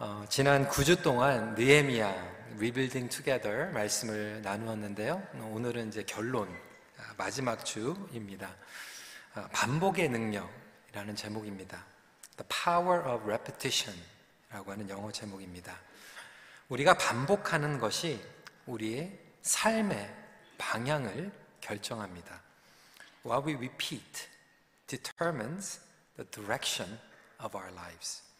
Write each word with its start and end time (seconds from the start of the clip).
어, 0.00 0.24
지난 0.28 0.68
9주 0.68 1.04
동안 1.04 1.54
느에미야 1.54 2.08
Rebuilding 2.56 3.08
Together 3.08 3.70
말씀을 3.70 4.42
나누었는데요. 4.42 5.22
오늘은 5.52 5.86
이제 5.86 6.02
결론 6.02 6.48
아, 6.98 7.14
마지막 7.16 7.64
주입니다. 7.64 8.56
아, 9.34 9.48
반복의 9.52 10.08
능력이라는 10.08 11.14
제목입니다. 11.14 11.84
The 12.36 12.48
Power 12.48 13.08
of 13.08 13.22
Repetition이라고 13.22 14.72
하는 14.72 14.88
영어 14.88 15.12
제목입니다. 15.12 15.78
우리가 16.70 16.94
반복하는 16.94 17.78
것이 17.78 18.20
우리의 18.66 19.16
삶의 19.42 20.12
방향을 20.58 21.30
결정합니다. 21.60 22.40
What 23.24 23.46
we 23.46 23.54
repeat 23.54 24.26
determines 24.88 25.78
the 26.16 26.28
direction 26.32 26.98
of 27.40 27.56
our 27.56 27.72
lives. 27.72 28.33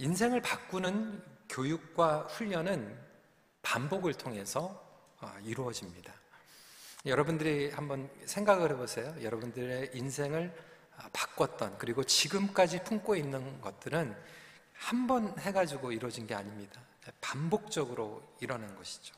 인생을 0.00 0.40
바꾸는 0.40 1.22
교육과 1.50 2.20
훈련은 2.22 2.98
반복을 3.60 4.14
통해서 4.14 4.82
어, 5.20 5.30
이루어집니다. 5.44 6.10
여러분들이 7.04 7.70
한번 7.70 8.08
생각을 8.24 8.70
해보세요. 8.70 9.14
여러분들의 9.22 9.90
인생을 9.92 10.56
어, 10.96 11.02
바꿨던 11.12 11.76
그리고 11.76 12.02
지금까지 12.02 12.82
품고 12.84 13.14
있는 13.14 13.60
것들은 13.60 14.16
한 14.72 15.06
번 15.06 15.38
해가지고 15.38 15.92
이루어진 15.92 16.26
게 16.26 16.34
아닙니다. 16.34 16.80
반복적으로 17.20 18.22
일어난 18.40 18.74
것이죠. 18.76 19.14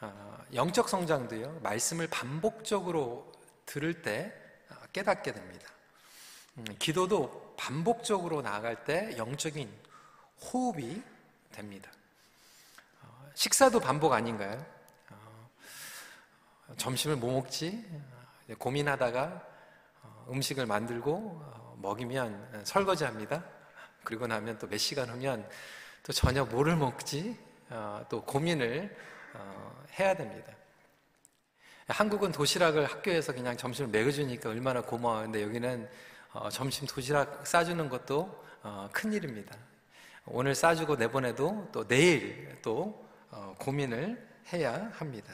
어, 0.00 0.38
영적 0.54 0.88
성장도요, 0.88 1.58
말씀을 1.64 2.06
반복적으로 2.06 3.32
들을 3.64 4.02
때 4.02 4.32
깨닫게 4.92 5.32
됩니다. 5.32 5.68
음, 6.58 6.64
기도도 6.78 7.45
반복적으로 7.66 8.42
나아갈 8.42 8.84
때 8.84 9.16
영적인 9.16 9.68
호흡이 10.40 11.02
됩니다. 11.50 11.90
어, 13.02 13.28
식사도 13.34 13.80
반복 13.80 14.12
아닌가요? 14.12 14.64
어, 15.10 15.48
점심을 16.76 17.16
뭐 17.16 17.32
먹지? 17.32 17.84
고민하다가 18.60 19.44
어, 20.02 20.26
음식을 20.30 20.64
만들고 20.66 21.76
먹이면 21.78 22.62
설거지합니다. 22.64 23.42
그리고 24.04 24.28
나면 24.28 24.58
또 24.60 24.68
몇 24.68 24.78
시간 24.78 25.08
후면 25.08 25.48
또 26.04 26.12
저녁 26.12 26.48
뭐를 26.50 26.76
먹지? 26.76 27.36
또 28.08 28.22
고민을 28.22 28.96
해야 29.98 30.14
됩니다. 30.14 30.52
한국은 31.88 32.30
도시락을 32.30 32.86
학교에서 32.86 33.32
그냥 33.32 33.56
점심을 33.56 33.90
먹여주니까 33.90 34.50
얼마나 34.50 34.82
고마워요. 34.82 35.24
근데 35.24 35.42
여기는 35.42 35.88
점심 36.50 36.86
도시락 36.86 37.46
싸주는 37.46 37.88
것도 37.88 38.44
큰일입니다. 38.92 39.56
오늘 40.26 40.54
싸주고 40.54 40.96
내보내도 40.96 41.68
또 41.72 41.86
내일 41.86 42.58
또 42.62 43.06
어, 43.30 43.54
고민을 43.58 44.28
해야 44.52 44.90
합니다. 44.94 45.32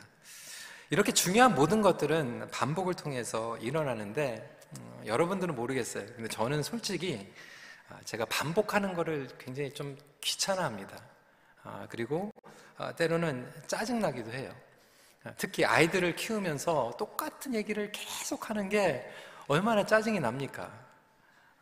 이렇게 0.90 1.12
중요한 1.12 1.54
모든 1.54 1.80
것들은 1.80 2.50
반복을 2.50 2.94
통해서 2.94 3.56
일어나는데 3.58 4.60
음, 4.76 5.02
여러분들은 5.06 5.54
모르겠어요. 5.54 6.04
근데 6.14 6.28
저는 6.28 6.62
솔직히 6.62 7.32
아, 7.88 7.98
제가 8.04 8.26
반복하는 8.26 8.92
것을 8.92 9.28
굉장히 9.38 9.72
좀 9.72 9.96
귀찮아합니다. 10.20 11.02
아, 11.64 11.86
그리고 11.88 12.30
아, 12.76 12.92
때로는 12.92 13.50
짜증나기도 13.66 14.32
해요. 14.32 14.54
특히 15.36 15.64
아이들을 15.64 16.16
키우면서 16.16 16.96
똑같은 16.98 17.54
얘기를 17.54 17.92
계속 17.92 18.50
하는 18.50 18.68
게 18.68 19.08
얼마나 19.46 19.86
짜증이 19.86 20.18
납니까? 20.18 20.70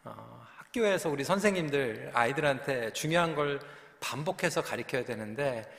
어, 0.04 0.46
학교에서 0.56 1.10
우리 1.10 1.24
선생님들 1.24 2.12
아이들한테 2.14 2.92
중요한 2.92 3.34
걸 3.34 3.60
반복해서 4.00 4.62
가르쳐야 4.62 5.04
되는데 5.04 5.70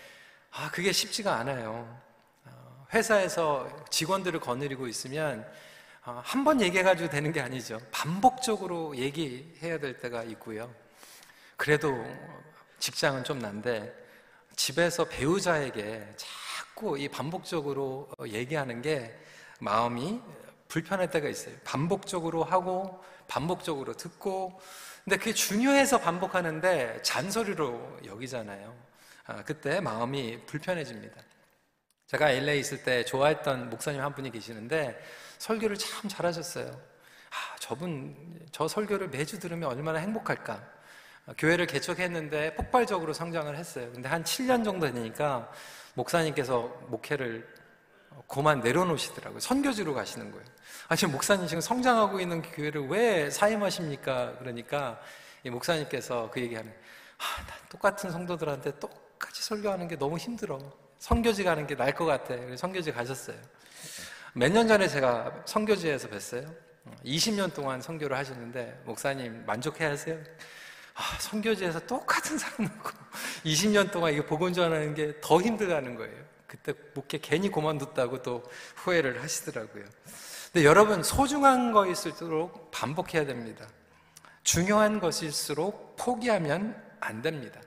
아 0.51 0.69
그게 0.69 0.91
쉽지가 0.91 1.33
않아요. 1.37 1.99
어, 2.45 2.87
회사에서 2.93 3.67
직원들을 3.89 4.39
거느리고 4.39 4.87
있으면 4.87 5.49
어, 6.05 6.21
한번 6.23 6.61
얘기해가지고 6.61 7.09
되는 7.09 7.31
게 7.31 7.41
아니죠. 7.41 7.79
반복적으로 7.91 8.95
얘기해야 8.95 9.79
될 9.79 9.97
때가 9.97 10.23
있고요. 10.23 10.71
그래도 11.57 11.95
직장은 12.79 13.23
좀 13.23 13.39
난데 13.39 13.93
집에서 14.55 15.05
배우자에게 15.05 16.13
자꾸 16.15 16.97
이 16.97 17.07
반복적으로 17.07 18.09
얘기하는 18.27 18.81
게 18.81 19.17
마음이 19.59 20.21
불편할 20.67 21.09
때가 21.09 21.27
있어요. 21.27 21.55
반복적으로 21.63 22.43
하고 22.43 23.03
반복적으로 23.31 23.93
듣고 23.93 24.59
근데 25.05 25.15
그게 25.15 25.33
중요해서 25.33 25.99
반복하는데 25.99 27.01
잔소리로 27.01 27.99
여기잖아요. 28.05 28.75
아, 29.25 29.43
그때 29.45 29.79
마음이 29.79 30.45
불편해집니다. 30.45 31.15
제가 32.07 32.29
LA 32.29 32.59
있을 32.59 32.83
때 32.83 33.05
좋아했던 33.05 33.69
목사님 33.69 34.01
한 34.01 34.13
분이 34.13 34.31
계시는데 34.31 35.01
설교를 35.37 35.77
참 35.77 36.09
잘하셨어요. 36.09 36.67
아, 36.67 37.55
저분 37.57 38.15
저 38.51 38.67
설교를 38.67 39.07
매주 39.07 39.39
들으면 39.39 39.69
얼마나 39.69 39.99
행복할까. 39.99 40.61
아, 41.27 41.33
교회를 41.37 41.67
개척했는데 41.67 42.55
폭발적으로 42.55 43.13
성장을 43.13 43.55
했어요. 43.55 43.89
근데 43.93 44.09
한 44.09 44.25
7년 44.25 44.65
정도 44.65 44.91
되니까 44.91 45.49
목사님께서 45.93 46.63
목회를 46.89 47.47
고만 48.27 48.61
내려놓으시더라고요. 48.61 49.39
선교지로 49.39 49.93
가시는 49.93 50.31
거예요. 50.31 50.45
아, 50.87 50.95
지금 50.95 51.13
목사님 51.13 51.47
지금 51.47 51.61
성장하고 51.61 52.19
있는 52.19 52.41
교회를 52.41 52.87
왜 52.87 53.29
사임하십니까? 53.29 54.37
그러니까 54.39 54.99
이 55.43 55.49
목사님께서 55.49 56.29
그 56.31 56.39
얘기하는, 56.41 56.71
아, 57.17 57.43
나 57.45 57.53
똑같은 57.69 58.11
성도들한테 58.11 58.79
똑같이 58.79 59.43
설교하는 59.43 59.87
게 59.87 59.97
너무 59.97 60.17
힘들어. 60.17 60.59
선교지 60.99 61.43
가는 61.43 61.65
게 61.65 61.75
나을 61.75 61.93
것 61.93 62.05
같아. 62.05 62.35
선교지 62.57 62.91
가셨어요. 62.91 63.37
몇 64.33 64.51
년 64.51 64.67
전에 64.67 64.87
제가 64.87 65.43
선교지에서 65.45 66.07
뵀어요. 66.09 66.53
20년 67.05 67.53
동안 67.53 67.81
선교를 67.81 68.15
하셨는데, 68.17 68.81
목사님 68.85 69.45
만족해 69.45 69.85
하세요? 69.85 70.17
아, 70.93 71.01
선교지에서 71.19 71.79
똑같은 71.81 72.37
사람 72.37 72.63
놓고 72.65 72.89
20년 73.45 73.91
동안 73.91 74.13
이게 74.13 74.25
복음 74.25 74.51
전하는 74.53 74.93
게 74.93 75.19
더 75.21 75.41
힘들다는 75.41 75.95
거예요. 75.95 76.30
그때 76.51 76.73
목회 76.93 77.17
괜히 77.17 77.49
그만뒀다고 77.49 78.23
또 78.23 78.43
후회를 78.75 79.23
하시더라고요. 79.23 79.85
근데 80.51 80.65
여러분, 80.65 81.01
소중한 81.01 81.71
것일수록 81.71 82.71
반복해야 82.71 83.25
됩니다. 83.25 83.65
중요한 84.43 84.99
것일수록 84.99 85.95
포기하면 85.95 86.75
안 86.99 87.21
됩니다. 87.21 87.61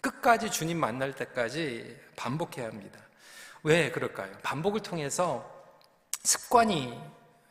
끝까지 0.00 0.50
주님 0.50 0.78
만날 0.78 1.14
때까지 1.14 1.96
반복해야 2.16 2.66
합니다. 2.66 2.98
왜 3.62 3.92
그럴까요? 3.92 4.32
반복을 4.42 4.80
통해서 4.80 5.48
습관이 6.24 6.98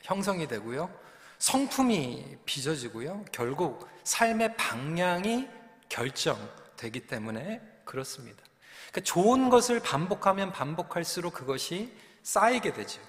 형성이 0.01 0.45
되고요. 0.45 0.93
성품이 1.37 2.39
빚어지고요. 2.43 3.23
결국 3.31 3.87
삶의 4.03 4.57
방향이 4.57 5.47
결정되기 5.87 7.07
때문에 7.07 7.61
그렇습니다. 7.85 8.43
그러니까 8.91 9.01
좋은 9.03 9.49
것을 9.49 9.79
반복하면 9.79 10.51
반복할수록 10.51 11.33
그것이 11.33 11.93
쌓이게 12.23 12.73
되죠. 12.73 13.01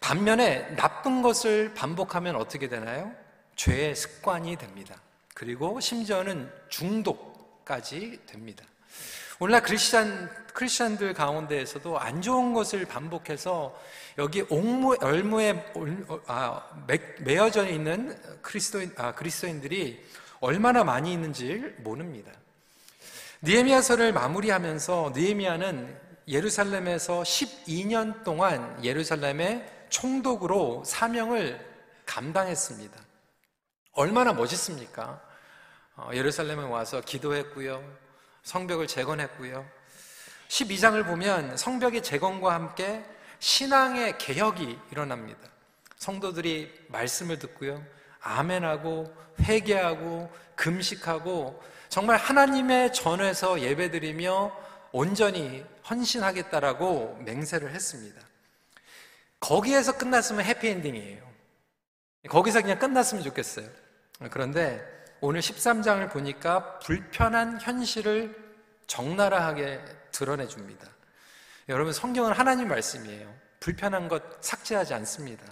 반면에 0.00 0.74
나쁜 0.76 1.22
것을 1.22 1.74
반복하면 1.74 2.36
어떻게 2.36 2.68
되나요? 2.68 3.12
죄의 3.56 3.94
습관이 3.94 4.56
됩니다. 4.56 5.00
그리고 5.34 5.80
심지어는 5.80 6.50
중독까지 6.68 8.20
됩니다. 8.26 8.64
오늘날 9.38 9.62
크리스찬, 9.62 10.30
크리스찬들 10.54 11.12
가운데에서도 11.12 11.98
안 11.98 12.22
좋은 12.22 12.54
것을 12.54 12.86
반복해서 12.86 13.78
여기 14.16 14.40
옥무, 14.48 14.96
열무에 15.02 15.74
아, 16.26 16.62
매여져 17.20 17.66
있는 17.66 18.16
그리스도인, 18.40 18.94
아, 18.96 19.14
그리스도인들이 19.14 20.02
얼마나 20.40 20.84
많이 20.84 21.12
있는지 21.12 21.74
모릅니다. 21.78 22.32
니에미아서를 23.46 24.12
마무리하면서 24.12 25.12
니에미아는 25.14 25.96
예루살렘에서 26.26 27.22
12년 27.22 28.24
동안 28.24 28.76
예루살렘의 28.82 29.64
총독으로 29.88 30.82
사명을 30.84 31.64
감당했습니다. 32.06 33.00
얼마나 33.92 34.32
멋있습니까? 34.32 35.22
어, 35.94 36.10
예루살렘에 36.12 36.60
와서 36.64 37.00
기도했고요. 37.00 37.84
성벽을 38.42 38.88
재건했고요. 38.88 39.64
12장을 40.48 41.06
보면 41.06 41.56
성벽의 41.56 42.02
재건과 42.02 42.52
함께 42.52 43.04
신앙의 43.38 44.18
개혁이 44.18 44.76
일어납니다. 44.90 45.48
성도들이 45.98 46.86
말씀을 46.88 47.38
듣고요. 47.38 47.80
아멘하고 48.20 49.14
회개하고 49.38 50.32
금식하고 50.56 51.62
정말 51.96 52.18
하나님의 52.18 52.92
전에서 52.92 53.62
예배드리며 53.62 54.54
온전히 54.92 55.64
헌신하겠다라고 55.88 57.22
맹세를 57.24 57.70
했습니다. 57.70 58.20
거기에서 59.40 59.96
끝났으면 59.96 60.44
해피엔딩이에요. 60.44 61.26
거기서 62.28 62.60
그냥 62.60 62.78
끝났으면 62.78 63.24
좋겠어요. 63.24 63.66
그런데 64.30 64.84
오늘 65.22 65.40
13장을 65.40 66.12
보니까 66.12 66.80
불편한 66.80 67.58
현실을 67.62 68.36
적나라하게 68.86 69.82
드러내 70.12 70.48
줍니다. 70.48 70.86
여러분, 71.70 71.94
성경은 71.94 72.32
하나님 72.32 72.68
말씀이에요. 72.68 73.34
불편한 73.58 74.08
것 74.08 74.22
삭제하지 74.44 74.92
않습니다. 74.92 75.46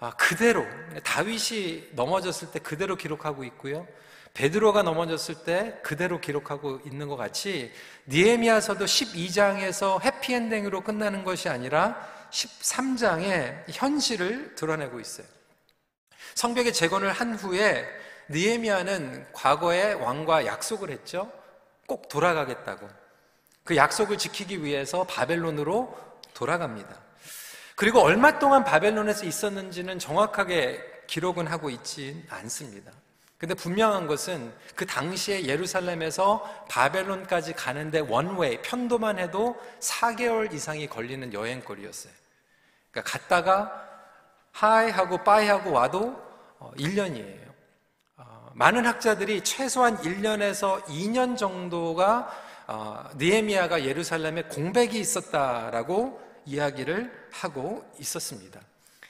아, 0.00 0.10
그대로, 0.16 0.66
다윗이 1.02 1.92
넘어졌을 1.92 2.50
때 2.50 2.58
그대로 2.58 2.96
기록하고 2.96 3.44
있고요. 3.44 3.88
베드로가 4.34 4.82
넘어졌을 4.82 5.36
때 5.44 5.78
그대로 5.82 6.20
기록하고 6.20 6.80
있는 6.84 7.08
것 7.08 7.16
같이 7.16 7.72
니에미아서도 8.08 8.84
12장에서 8.84 10.02
해피엔딩으로 10.02 10.82
끝나는 10.82 11.22
것이 11.22 11.48
아니라 11.48 11.96
13장의 12.30 13.64
현실을 13.68 14.56
드러내고 14.56 14.98
있어요. 14.98 15.26
성벽의 16.34 16.72
재건을 16.72 17.12
한 17.12 17.34
후에 17.34 17.86
니에미아는 18.28 19.28
과거에 19.32 19.92
왕과 19.92 20.46
약속을 20.46 20.90
했죠. 20.90 21.30
꼭 21.86 22.08
돌아가겠다고. 22.08 22.88
그 23.62 23.76
약속을 23.76 24.18
지키기 24.18 24.64
위해서 24.64 25.04
바벨론으로 25.04 25.96
돌아갑니다. 26.34 27.00
그리고 27.76 28.00
얼마 28.00 28.38
동안 28.40 28.64
바벨론에서 28.64 29.26
있었는지는 29.26 30.00
정확하게 30.00 31.04
기록은 31.06 31.46
하고 31.46 31.70
있지 31.70 32.24
않습니다. 32.30 32.90
근데 33.38 33.54
분명한 33.54 34.06
것은 34.06 34.52
그 34.74 34.86
당시에 34.86 35.46
예루살렘에서 35.46 36.66
바벨론까지 36.68 37.54
가는데 37.54 38.00
원웨이, 38.00 38.62
편도만 38.62 39.18
해도 39.18 39.60
4개월 39.80 40.52
이상이 40.52 40.86
걸리는 40.86 41.32
여행거리였어요. 41.32 42.12
그러니까 42.90 43.18
갔다가 43.18 43.84
hi 44.52 44.90
하고 44.90 45.18
bye 45.18 45.48
하고 45.48 45.72
와도 45.72 46.16
1년이에요. 46.78 47.48
어, 48.16 48.22
어, 48.22 48.50
많은 48.54 48.86
학자들이 48.86 49.42
최소한 49.42 49.98
1년에서 49.98 50.82
2년 50.84 51.36
정도가 51.36 52.30
어, 52.66 53.10
느헤미야가 53.16 53.84
예루살렘에 53.84 54.44
공백이 54.44 54.98
있었다라고 54.98 56.20
이야기를 56.46 57.28
하고 57.32 57.84
있었습니다. 57.98 58.60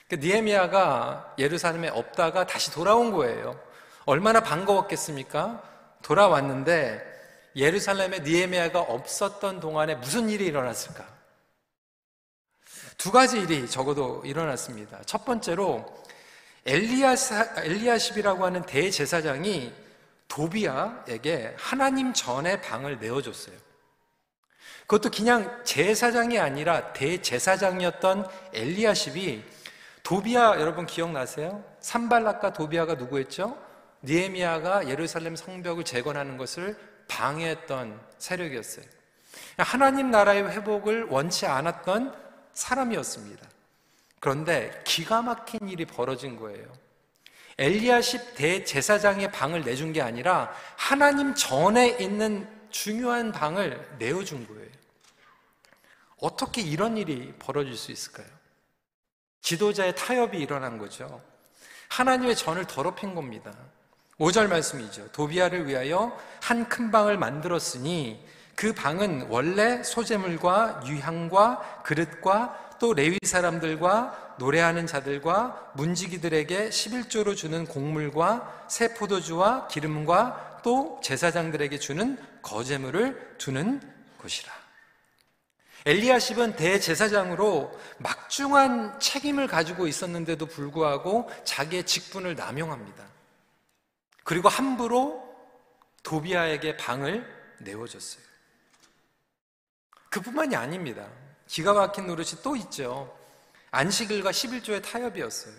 그 0.09 0.15
느헤미야가 0.15 1.35
예루살렘에 1.37 1.89
없다가 1.89 2.45
다시 2.45 2.71
돌아온 2.71 3.11
거예요. 3.11 3.59
얼마나 4.05 4.41
반가웠겠습니까? 4.41 5.63
돌아왔는데 6.01 7.13
예루살렘에 7.55 8.19
느헤미야가 8.19 8.81
없었던 8.81 9.59
동안에 9.59 9.95
무슨 9.95 10.29
일이 10.29 10.45
일어났을까? 10.45 11.05
두 12.97 13.11
가지 13.11 13.39
일이 13.39 13.67
적어도 13.69 14.21
일어났습니다. 14.25 15.01
첫 15.05 15.25
번째로 15.25 15.85
엘리아십이라고 16.65 18.45
하는 18.45 18.63
대제사장이 18.63 19.73
도비아에게 20.27 21.55
하나님 21.57 22.13
전의 22.13 22.61
방을 22.61 22.99
내어줬어요. 22.99 23.55
그것도 24.81 25.09
그냥 25.09 25.63
제사장이 25.63 26.39
아니라 26.39 26.93
대제사장이었던 26.93 28.27
엘리아십이 28.53 29.43
도비아 30.03 30.59
여러분 30.59 30.85
기억나세요? 30.85 31.63
산발락과 31.79 32.53
도비아가 32.53 32.93
누구였죠? 32.93 33.64
니에미아가 34.05 34.87
예루살렘 34.87 35.35
성벽을 35.35 35.83
재건하는 35.83 36.37
것을 36.37 36.77
방해했던 37.07 37.99
세력이었어요. 38.17 38.85
하나님 39.57 40.11
나라의 40.11 40.49
회복을 40.51 41.05
원치 41.05 41.45
않았던 41.45 42.15
사람이었습니다. 42.53 43.47
그런데 44.19 44.81
기가 44.85 45.21
막힌 45.21 45.67
일이 45.67 45.85
벌어진 45.85 46.37
거예요. 46.37 46.65
엘리야십 47.57 48.35
대제사장의 48.35 49.31
방을 49.31 49.63
내준 49.63 49.93
게 49.93 50.01
아니라 50.01 50.53
하나님 50.75 51.33
전에 51.35 51.97
있는 51.99 52.47
중요한 52.69 53.31
방을 53.31 53.95
내어준 53.97 54.47
거예요. 54.47 54.69
어떻게 56.17 56.61
이런 56.61 56.97
일이 56.97 57.33
벌어질 57.39 57.75
수 57.75 57.91
있을까요? 57.91 58.27
지도자의 59.41 59.95
타협이 59.95 60.37
일어난 60.37 60.77
거죠. 60.77 61.21
하나님의 61.89 62.35
전을 62.35 62.65
더럽힌 62.65 63.15
겁니다. 63.15 63.53
5절 64.19 64.47
말씀이죠. 64.47 65.09
도비아를 65.11 65.67
위하여 65.67 66.17
한 66.41 66.69
큰 66.69 66.91
방을 66.91 67.17
만들었으니 67.17 68.23
그 68.55 68.73
방은 68.73 69.27
원래 69.29 69.83
소재물과 69.83 70.83
유향과 70.85 71.81
그릇과 71.83 72.77
또 72.79 72.93
레위 72.93 73.17
사람들과 73.23 74.35
노래하는 74.37 74.87
자들과 74.87 75.71
문지기들에게 75.75 76.69
11조로 76.69 77.35
주는 77.35 77.65
곡물과 77.65 78.65
새 78.69 78.93
포도주와 78.93 79.67
기름과 79.67 80.61
또 80.63 80.99
제사장들에게 81.03 81.77
주는 81.79 82.17
거제물을 82.41 83.35
두는 83.37 83.81
곳이라. 84.17 84.51
엘리야십은 85.85 86.55
대제사장으로 86.55 87.77
막중한 87.99 88.99
책임을 88.99 89.47
가지고 89.47 89.87
있었는데도 89.87 90.47
불구하고 90.47 91.29
자기의 91.43 91.85
직분을 91.85 92.35
남용합니다. 92.35 93.14
그리고 94.25 94.49
함부로 94.49 95.23
도비아에게 96.03 96.77
방을 96.77 97.25
내어줬어요. 97.59 98.25
그뿐만이 100.09 100.55
아닙니다. 100.55 101.07
기가 101.47 101.73
막힌 101.73 102.07
노릇이 102.07 102.41
또 102.43 102.55
있죠. 102.55 103.15
안식일과 103.71 104.31
11조의 104.31 104.83
타협이었어요. 104.83 105.53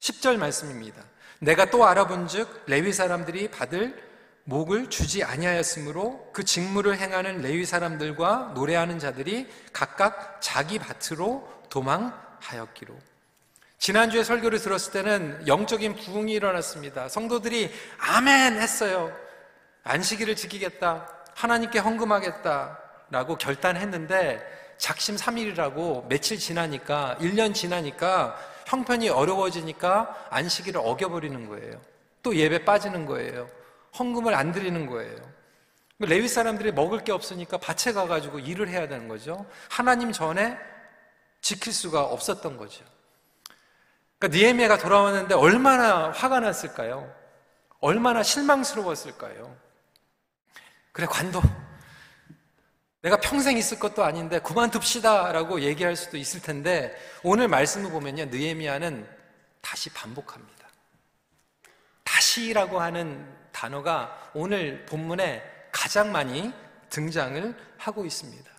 10절 0.00 0.38
말씀입니다. 0.38 1.04
내가 1.38 1.70
또 1.70 1.84
알아본 1.86 2.28
즉 2.28 2.62
레위 2.66 2.92
사람들이 2.92 3.50
받을 3.50 4.08
목을 4.44 4.88
주지 4.88 5.22
아니하였으므로 5.22 6.30
그 6.32 6.44
직무를 6.44 6.98
행하는 6.98 7.42
레위 7.42 7.66
사람들과 7.66 8.52
노래하는 8.54 8.98
자들이 8.98 9.48
각각 9.72 10.40
자기 10.40 10.78
밭으로 10.78 11.46
도망하였기로. 11.68 13.09
지난주에 13.80 14.22
설교를 14.24 14.60
들었을 14.60 14.92
때는 14.92 15.46
영적인 15.46 15.96
부흥이 15.96 16.34
일어났습니다. 16.34 17.08
성도들이 17.08 17.72
아멘 17.98 18.60
했어요. 18.60 19.10
안식일을 19.84 20.36
지키겠다. 20.36 21.08
하나님께 21.34 21.78
헌금하겠다. 21.78 22.78
라고 23.08 23.36
결단했는데 23.38 24.74
작심 24.76 25.16
3일이라고 25.16 26.06
며칠 26.08 26.38
지나니까 26.38 27.16
1년 27.20 27.54
지나니까 27.54 28.36
형편이 28.66 29.08
어려워지니까 29.08 30.26
안식일을 30.28 30.82
어겨버리는 30.84 31.48
거예요. 31.48 31.80
또 32.22 32.36
예배 32.36 32.66
빠지는 32.66 33.06
거예요. 33.06 33.48
헌금을 33.98 34.34
안 34.34 34.52
드리는 34.52 34.86
거예요. 34.86 35.16
레위 36.00 36.28
사람들이 36.28 36.72
먹을 36.72 37.02
게 37.02 37.12
없으니까 37.12 37.56
밭에 37.56 37.94
가가지고 37.94 38.40
일을 38.40 38.68
해야 38.68 38.86
되는 38.86 39.08
거죠. 39.08 39.46
하나님 39.70 40.12
전에 40.12 40.58
지킬 41.40 41.72
수가 41.72 42.04
없었던 42.04 42.58
거죠. 42.58 42.84
그러니까 44.20 44.38
니에미아가 44.38 44.76
돌아왔는데 44.76 45.34
얼마나 45.34 46.10
화가 46.10 46.40
났을까요? 46.40 47.10
얼마나 47.80 48.22
실망스러웠을까요? 48.22 49.56
그래 50.92 51.06
관도 51.06 51.40
내가 53.00 53.16
평생 53.16 53.56
있을 53.56 53.78
것도 53.78 54.04
아닌데 54.04 54.38
그만둡시다라고 54.40 55.62
얘기할 55.62 55.96
수도 55.96 56.18
있을 56.18 56.42
텐데 56.42 56.94
오늘 57.22 57.48
말씀을 57.48 57.90
보면요 57.90 58.26
느헤미야는 58.26 59.08
다시 59.62 59.88
반복합니다. 59.88 60.68
다시라고 62.04 62.78
하는 62.78 63.26
단어가 63.52 64.30
오늘 64.34 64.84
본문에 64.84 65.42
가장 65.72 66.12
많이 66.12 66.52
등장을 66.90 67.54
하고 67.78 68.04
있습니다. 68.04 68.50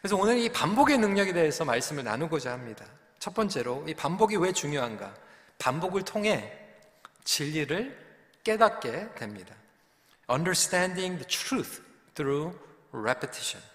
그래서 0.00 0.16
오늘 0.16 0.38
이 0.38 0.50
반복의 0.50 0.96
능력에 0.96 1.34
대해서 1.34 1.66
말씀을 1.66 2.04
나누고자 2.04 2.52
합니다. 2.52 2.86
첫 3.24 3.32
번째로 3.32 3.82
이 3.88 3.94
반복이 3.94 4.36
왜 4.36 4.52
중요한가? 4.52 5.14
반복을 5.58 6.02
통해 6.02 6.52
진리를 7.24 7.98
깨닫게 8.44 9.14
됩니다. 9.14 9.54
Understanding 10.30 11.16
the 11.16 11.26
truth 11.26 11.80
through 12.14 12.54
repetition. 12.92 13.66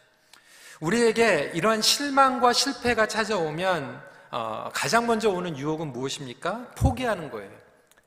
우리에게 0.81 1.51
이러한 1.55 1.81
실망과 1.81 2.53
실패가 2.53 3.07
찾아오면 3.07 4.03
어, 4.29 4.69
가장 4.71 5.07
먼저 5.07 5.31
오는 5.31 5.57
유혹은 5.57 5.93
무엇입니까? 5.93 6.73
포기하는 6.77 7.31
거예요. 7.31 7.51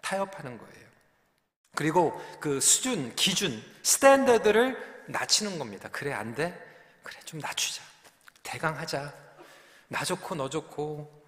타협하는 0.01 0.57
거예요. 0.57 0.87
그리고 1.75 2.23
그 2.39 2.61
수준, 2.61 3.17
기준, 3.17 3.61
스탠더드를 3.83 5.07
낮추는 5.09 5.59
겁니다. 5.59 5.89
그래, 5.91 6.13
안 6.13 6.37
돼? 6.37 6.57
그래, 7.03 7.19
좀 7.25 7.41
낮추자. 7.41 7.83
대강하자. 8.45 9.13
나 9.89 10.05
좋고 10.05 10.37
너 10.37 10.49
좋고. 10.49 11.22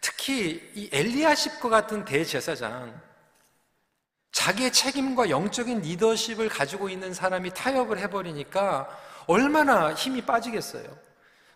특히 0.00 0.70
이 0.74 0.88
엘리야십과 0.92 1.68
같은 1.68 2.04
대제사장, 2.04 3.00
자기의 4.32 4.72
책임과 4.72 5.30
영적인 5.30 5.80
리더십을 5.80 6.48
가지고 6.48 6.88
있는 6.88 7.12
사람이 7.12 7.50
타협을 7.54 7.98
해버리니까 7.98 8.88
얼마나 9.26 9.92
힘이 9.94 10.22
빠지겠어요. 10.22 10.84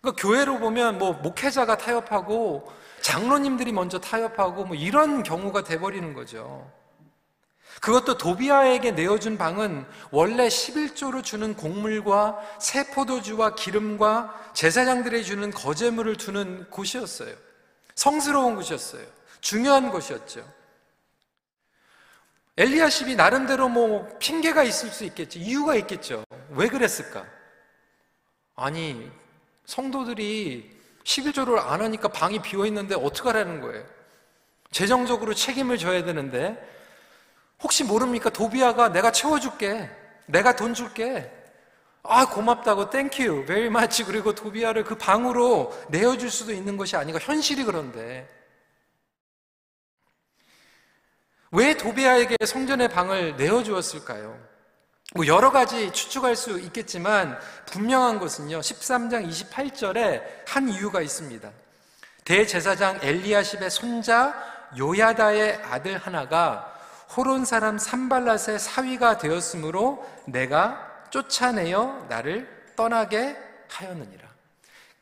그러니까 0.01 0.21
교회로 0.21 0.59
보면 0.59 0.97
뭐 0.97 1.13
목회자가 1.13 1.77
타협하고 1.77 2.71
장로님들이 3.01 3.71
먼저 3.71 3.99
타협하고 3.99 4.65
뭐 4.65 4.75
이런 4.75 5.23
경우가 5.23 5.63
돼버리는 5.63 6.13
거죠. 6.13 6.69
그것도 7.81 8.17
도비아에게 8.17 8.91
내어준 8.91 9.37
방은 9.37 9.85
원래 10.11 10.47
11조로 10.47 11.23
주는 11.23 11.55
곡물과 11.55 12.39
새 12.59 12.91
포도주와 12.91 13.55
기름과 13.55 14.51
제사장들이 14.53 15.23
주는 15.23 15.51
거제물을 15.51 16.17
두는 16.17 16.69
곳이었어요. 16.69 17.35
성스러운 17.95 18.55
곳이었어요. 18.55 19.05
중요한 19.41 19.89
곳이었죠. 19.89 20.47
엘리야십이 22.57 23.15
나름대로 23.15 23.67
뭐 23.67 24.07
핑계가 24.19 24.63
있을 24.63 24.89
수 24.89 25.03
있겠지. 25.05 25.39
이유가 25.39 25.75
있겠죠. 25.75 26.23
왜 26.49 26.67
그랬을까? 26.67 27.25
아니, 28.55 29.11
성도들이 29.65 30.71
11조를 31.03 31.57
안 31.57 31.81
하니까 31.81 32.09
방이 32.09 32.41
비어 32.41 32.65
있는데 32.67 32.95
어떡하라는 32.95 33.61
거예요? 33.61 33.83
재정적으로 34.71 35.33
책임을 35.33 35.77
져야 35.77 36.03
되는데 36.03 36.57
혹시 37.61 37.83
모릅니까? 37.83 38.29
도비아가 38.29 38.89
내가 38.89 39.11
채워줄게. 39.11 39.89
내가 40.25 40.55
돈 40.55 40.73
줄게. 40.73 41.31
아, 42.03 42.25
고맙다고, 42.25 42.89
thank 42.89 43.20
you, 43.20 43.45
very 43.45 43.67
much. 43.67 44.03
그리고 44.03 44.35
도비아를 44.35 44.83
그 44.83 44.95
방으로 44.95 45.73
내어줄 45.89 46.29
수도 46.29 46.51
있는 46.51 46.75
것이 46.75 46.97
아니고 46.97 47.19
현실이 47.19 47.63
그런데. 47.63 48.29
왜 51.51 51.77
도비아에게 51.77 52.45
성전의 52.45 52.89
방을 52.89 53.37
내어주었을까요? 53.37 54.37
뭐 55.15 55.27
여러 55.27 55.51
가지 55.51 55.93
추측할 55.93 56.35
수 56.35 56.59
있겠지만 56.59 57.39
분명한 57.67 58.19
것은요. 58.19 58.59
13장 58.59 59.29
28절에 59.29 60.23
한 60.47 60.69
이유가 60.69 61.01
있습니다. 61.01 61.51
대제사장 62.25 62.99
엘리야십의 63.01 63.69
손자 63.69 64.33
요야다의 64.77 65.61
아들 65.63 65.97
하나가 65.97 66.73
호론 67.15 67.45
사람 67.45 67.77
산발랏의 67.77 68.57
사위가 68.57 69.19
되었으므로 69.19 70.03
내가 70.25 70.92
쫓아내어 71.13 72.07
나를 72.09 72.49
떠나게 72.75 73.37
하였느니라. 73.69 74.27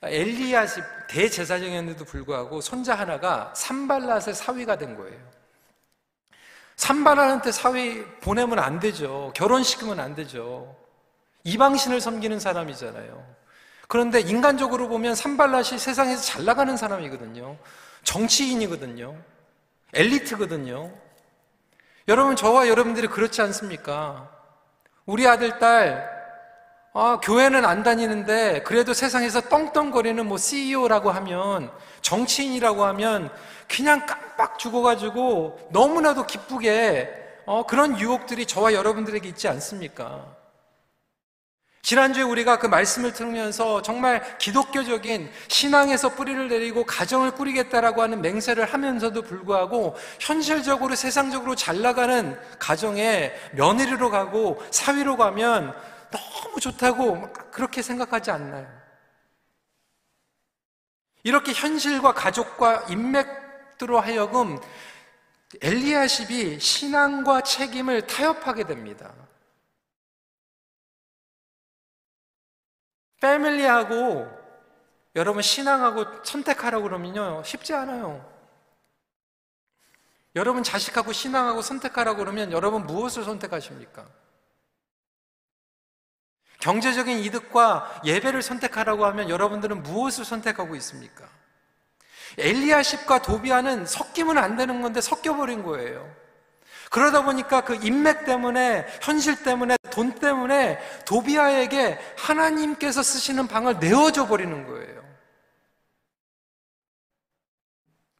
엘리야십 0.03 0.83
대제사장이었는데도 1.07 2.03
불구하고 2.03 2.59
손자 2.59 2.95
하나가 2.95 3.53
산발랏의 3.55 4.33
사위가 4.33 4.75
된 4.75 4.97
거예요. 4.97 5.17
산발한테 6.75 7.53
사위 7.53 8.03
보내면 8.19 8.59
안 8.59 8.81
되죠. 8.81 9.31
결혼시키면 9.35 10.01
안 10.01 10.13
되죠. 10.13 10.75
이방신을 11.45 12.01
섬기는 12.01 12.41
사람이잖아요. 12.41 13.35
그런데 13.87 14.19
인간적으로 14.19 14.89
보면 14.89 15.13
산발랏이 15.13 15.77
세상에서 15.77 16.23
잘 16.23 16.43
나가는 16.43 16.75
사람이거든요. 16.75 17.57
정치인이거든요. 18.03 19.15
엘리트거든요. 19.93 20.91
여러분, 22.09 22.35
저와 22.35 22.67
여러분들이 22.67 23.07
그렇지 23.07 23.41
않습니까? 23.41 24.40
우리 25.11 25.27
아들, 25.27 25.59
딸, 25.59 26.09
아, 26.93 27.19
교회는 27.21 27.65
안 27.65 27.83
다니는데, 27.83 28.63
그래도 28.63 28.93
세상에서 28.93 29.41
떵떵거리는 29.41 30.25
뭐 30.25 30.37
CEO라고 30.37 31.11
하면, 31.11 31.69
정치인이라고 31.99 32.85
하면, 32.85 33.29
그냥 33.67 34.05
깜빡 34.05 34.57
죽어가지고 34.57 35.67
너무나도 35.73 36.25
기쁘게 36.27 37.43
어, 37.45 37.65
그런 37.65 37.99
유혹들이 37.99 38.45
저와 38.45 38.73
여러분들에게 38.73 39.27
있지 39.27 39.49
않습니까? 39.49 40.33
지난주에 41.81 42.23
우리가 42.23 42.59
그 42.59 42.67
말씀을 42.67 43.11
들으면서 43.11 43.81
정말 43.81 44.37
기독교적인 44.37 45.31
신앙에서 45.47 46.09
뿌리를 46.09 46.47
내리고 46.47 46.85
가정을 46.85 47.31
꾸리겠다라고 47.31 48.01
하는 48.03 48.21
맹세를 48.21 48.65
하면서도 48.65 49.23
불구하고 49.23 49.95
현실적으로 50.19 50.95
세상적으로 50.95 51.55
잘 51.55 51.81
나가는 51.81 52.39
가정에 52.59 53.33
며느리로 53.53 54.11
가고 54.11 54.63
사위로 54.69 55.17
가면 55.17 55.75
너무 56.11 56.59
좋다고 56.59 57.33
그렇게 57.51 57.81
생각하지 57.81 58.31
않나요? 58.31 58.67
이렇게 61.23 61.53
현실과 61.53 62.13
가족과 62.13 62.85
인맥 62.89 63.77
들로 63.77 63.99
하여금 63.99 64.59
엘리야십이 65.61 66.59
신앙과 66.59 67.41
책임을 67.41 68.05
타협하게 68.07 68.65
됩니다. 68.65 69.11
패밀리하고 73.21 74.29
여러분 75.15 75.41
신앙하고 75.41 76.23
선택하라고 76.23 76.83
그러면요 76.83 77.43
쉽지 77.45 77.73
않아요. 77.73 78.29
여러분 80.35 80.63
자식하고 80.63 81.11
신앙하고 81.11 81.61
선택하라고 81.61 82.19
그러면 82.19 82.51
여러분 82.51 82.85
무엇을 82.85 83.23
선택하십니까? 83.23 84.05
경제적인 86.59 87.19
이득과 87.19 88.01
예배를 88.05 88.41
선택하라고 88.41 89.05
하면 89.07 89.29
여러분들은 89.29 89.83
무엇을 89.83 90.23
선택하고 90.23 90.75
있습니까? 90.75 91.27
엘리야십과 92.37 93.23
도비아는 93.23 93.85
섞이면 93.85 94.37
안 94.37 94.55
되는 94.55 94.81
건데 94.81 95.01
섞여버린 95.01 95.63
거예요. 95.63 96.09
그러다 96.91 97.23
보니까 97.23 97.61
그 97.61 97.75
인맥 97.75 98.25
때문에, 98.25 98.85
현실 99.01 99.43
때문에, 99.43 99.77
돈 99.91 100.15
때문에 100.15 100.79
도비아에게 101.05 101.99
하나님께서 102.17 103.03
쓰시는 103.03 103.47
방을 103.47 103.77
내어줘 103.77 104.25
버리는 104.25 104.65
거예요. 104.65 105.01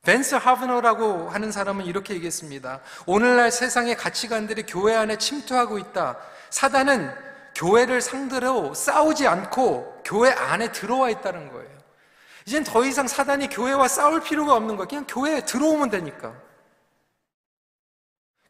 벤스 0.04 0.36
하브너라고 0.36 1.30
하는 1.30 1.52
사람은 1.52 1.86
이렇게 1.86 2.14
얘기했습니다. 2.16 2.82
오늘날 3.06 3.52
세상의 3.52 3.96
가치관들이 3.96 4.64
교회 4.68 4.96
안에 4.96 5.18
침투하고 5.18 5.80
있다. 5.80 6.18
사단은 6.52 7.12
교회를 7.56 8.02
상대로 8.02 8.74
싸우지 8.74 9.28
않고 9.28 10.02
교회 10.06 10.32
안에 10.32 10.72
들어와 10.72 11.10
있다는 11.10 11.52
거예요. 11.52 11.70
이젠 12.46 12.64
더 12.64 12.84
이상 12.84 13.08
사단이 13.08 13.50
교회와 13.50 13.88
싸울 13.88 14.22
필요가 14.22 14.56
없는 14.56 14.76
거야. 14.76 14.88
그냥 14.88 15.06
교회에 15.08 15.46
들어오면 15.46 15.90
되니까. 15.92 16.34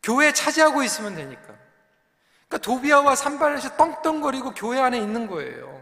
교회에 0.03 0.31
차지하고 0.31 0.83
있으면 0.83 1.15
되니까. 1.15 1.60
그러니까 2.51 2.57
도비아와 2.57 3.15
산발렛이 3.15 3.77
떵떵거리고 3.77 4.53
교회 4.53 4.81
안에 4.81 4.99
있는 4.99 5.27
거예요. 5.27 5.81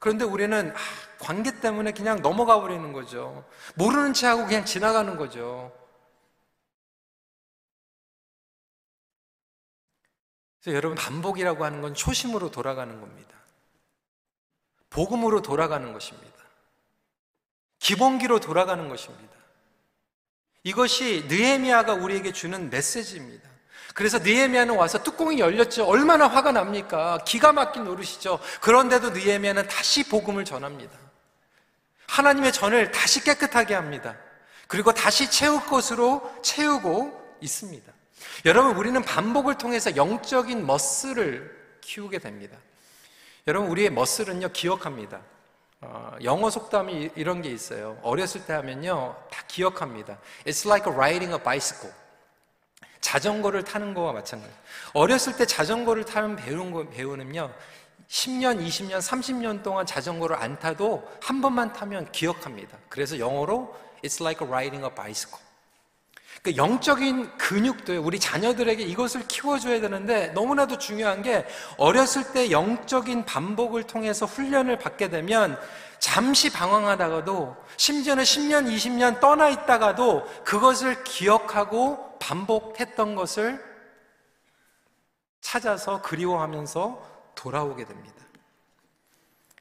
그런데 0.00 0.24
우리는 0.24 0.74
아, 0.74 0.78
관계 1.20 1.60
때문에 1.60 1.92
그냥 1.92 2.20
넘어가 2.20 2.60
버리는 2.60 2.92
거죠. 2.92 3.48
모르는 3.76 4.12
채 4.12 4.26
하고 4.26 4.44
그냥 4.44 4.64
지나가는 4.64 5.16
거죠. 5.16 5.72
그래서 10.60 10.76
여러분 10.76 10.96
반복이라고 10.96 11.64
하는 11.64 11.80
건 11.80 11.94
초심으로 11.94 12.50
돌아가는 12.50 13.00
겁니다. 13.00 13.36
복음으로 14.90 15.42
돌아가는 15.42 15.92
것입니다. 15.92 16.38
기본기로 17.78 18.40
돌아가는 18.40 18.88
것입니다. 18.88 19.32
이것이 20.64 21.26
느헤미야가 21.28 21.94
우리에게 21.94 22.32
주는 22.32 22.68
메시지입니다. 22.68 23.57
그래서 23.98 24.20
느헤미야는 24.20 24.76
와서 24.76 25.02
뚜껑이 25.02 25.40
열렸죠. 25.40 25.84
얼마나 25.84 26.28
화가 26.28 26.52
납니까? 26.52 27.18
기가 27.26 27.52
막힌 27.52 27.82
노릇이죠. 27.82 28.38
그런데도 28.60 29.10
느헤미야는 29.10 29.66
다시 29.66 30.08
복음을 30.08 30.44
전합니다. 30.44 30.96
하나님의 32.06 32.52
전을 32.52 32.92
다시 32.92 33.24
깨끗하게 33.24 33.74
합니다. 33.74 34.14
그리고 34.68 34.92
다시 34.92 35.28
채울 35.28 35.66
것으로 35.66 36.32
채우고 36.42 37.38
있습니다. 37.40 37.92
여러분, 38.44 38.76
우리는 38.76 39.02
반복을 39.02 39.58
통해서 39.58 39.96
영적인 39.96 40.64
머슬을 40.64 41.76
키우게 41.80 42.20
됩니다. 42.20 42.56
여러분, 43.48 43.68
우리의 43.68 43.90
머슬은요, 43.90 44.50
기억합니다. 44.50 45.22
어, 45.80 46.16
영어 46.22 46.50
속담이 46.50 47.10
이런 47.16 47.42
게 47.42 47.50
있어요. 47.50 47.98
어렸을 48.02 48.46
때 48.46 48.52
하면요, 48.52 49.16
다 49.28 49.42
기억합니다. 49.48 50.18
It's 50.46 50.64
like 50.68 50.86
riding 50.86 51.32
a 51.34 51.42
bicycle. 51.42 51.92
자전거를 53.00 53.64
타는 53.64 53.94
거와 53.94 54.12
마찬가지. 54.12 54.52
어렸을 54.92 55.36
때 55.36 55.46
자전거를 55.46 56.04
타는 56.04 56.36
배우는 56.36 56.72
거, 56.72 56.88
배우는요, 56.88 57.52
10년, 58.08 58.66
20년, 58.66 58.98
30년 59.00 59.62
동안 59.62 59.84
자전거를 59.84 60.36
안 60.36 60.58
타도 60.58 61.06
한 61.22 61.40
번만 61.40 61.72
타면 61.72 62.10
기억합니다. 62.12 62.76
그래서 62.88 63.18
영어로 63.18 63.74
It's 64.02 64.20
like 64.20 64.46
riding 64.46 64.84
a 64.84 64.94
bicycle. 64.94 65.48
그 66.42 66.56
영적인 66.56 67.36
근육도 67.36 68.00
우리 68.00 68.20
자녀들에게 68.20 68.82
이것을 68.84 69.26
키워줘야 69.26 69.80
되는데 69.80 70.28
너무나도 70.28 70.78
중요한 70.78 71.22
게 71.22 71.44
어렸을 71.76 72.32
때 72.32 72.50
영적인 72.50 73.24
반복을 73.24 73.82
통해서 73.82 74.24
훈련을 74.24 74.78
받게 74.78 75.08
되면 75.08 75.58
잠시 75.98 76.50
방황하다가도 76.50 77.56
심지어는 77.76 78.22
10년, 78.22 78.72
20년 78.72 79.20
떠나 79.20 79.48
있다가도 79.48 80.44
그것을 80.44 81.02
기억하고 81.02 82.07
반복했던 82.18 83.14
것을 83.14 83.64
찾아서 85.40 86.02
그리워하면서 86.02 87.32
돌아오게 87.34 87.84
됩니다. 87.84 88.16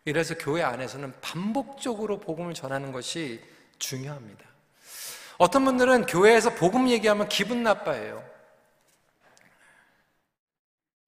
이래서 0.06 0.36
교회 0.38 0.64
안에서는 0.64 1.14
반복적으로 1.22 2.20
복음을 2.20 2.54
전하는 2.54 2.92
것이 2.92 3.44
중요합니다. 3.78 4.46
어떤 5.38 5.66
분들은 5.66 6.06
교회에서 6.06 6.56
복음 6.56 6.90
얘기하면 6.90 7.30
기분 7.30 7.62
나빠해요. 7.64 8.28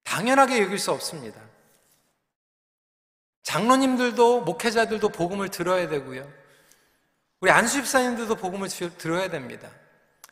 당연하게 0.04 0.62
여길 0.62 0.78
수 0.78 0.92
없습니다. 0.92 1.40
장로님들도 3.42 4.42
목회자들도 4.42 5.08
복음을 5.08 5.48
들어야 5.48 5.88
되고요. 5.88 6.30
우리 7.40 7.50
안수집사님들도 7.50 8.36
복음을 8.36 8.68
들어야 8.68 9.30
됩니다. 9.30 9.70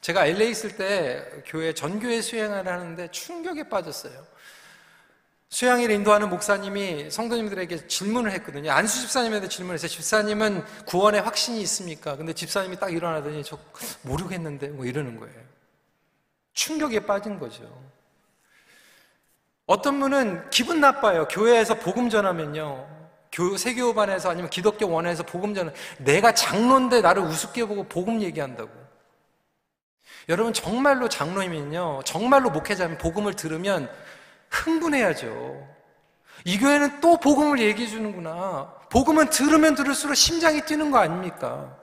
제가 0.00 0.26
LA 0.26 0.50
있을 0.50 0.76
때 0.76 1.24
교회 1.46 1.72
전교회 1.72 2.20
수행을 2.20 2.66
하는데 2.66 3.10
충격에 3.10 3.68
빠졌어요. 3.68 4.26
수양일 5.50 5.90
인도하는 5.90 6.28
목사님이 6.28 7.10
성도님들에게 7.10 7.86
질문을 7.86 8.32
했거든요. 8.32 8.70
안수 8.70 9.00
집사님한테 9.00 9.48
질문했어요. 9.48 9.88
집사님은 9.88 10.64
구원에 10.84 11.18
확신이 11.20 11.60
있습니까? 11.62 12.16
근데 12.16 12.34
집사님이 12.34 12.78
딱 12.78 12.92
일어나더니 12.92 13.42
저 13.42 13.58
모르겠는데 14.02 14.68
뭐 14.68 14.84
이러는 14.84 15.16
거예요. 15.16 15.34
충격에 16.52 17.00
빠진 17.00 17.38
거죠. 17.38 17.64
어떤 19.64 20.00
분은 20.00 20.50
기분 20.50 20.80
나빠요. 20.80 21.26
교회에서 21.28 21.74
복음 21.74 22.10
전하면요. 22.10 22.98
교, 23.32 23.56
세교반에서 23.56 24.30
아니면 24.30 24.50
기독교 24.50 24.88
원에서 24.90 25.22
복음 25.22 25.54
전하 25.54 25.72
내가 25.98 26.32
장로인데 26.32 27.00
나를 27.00 27.22
우습게 27.22 27.64
보고 27.66 27.84
복음 27.84 28.20
얘기한다고. 28.22 28.88
여러분 30.28 30.52
정말로 30.52 31.08
장로이면요. 31.08 32.02
정말로 32.04 32.50
목회자면 32.50 32.98
복음을 32.98 33.34
들으면 33.34 33.90
흥분해야죠. 34.50 35.66
이 36.44 36.58
교회는 36.58 37.00
또 37.00 37.18
복음을 37.18 37.58
얘기해 37.58 37.88
주는구나. 37.88 38.72
복음은 38.90 39.30
들으면 39.30 39.74
들을수록 39.74 40.16
심장이 40.16 40.62
뛰는 40.62 40.90
거 40.90 40.98
아닙니까? 40.98 41.76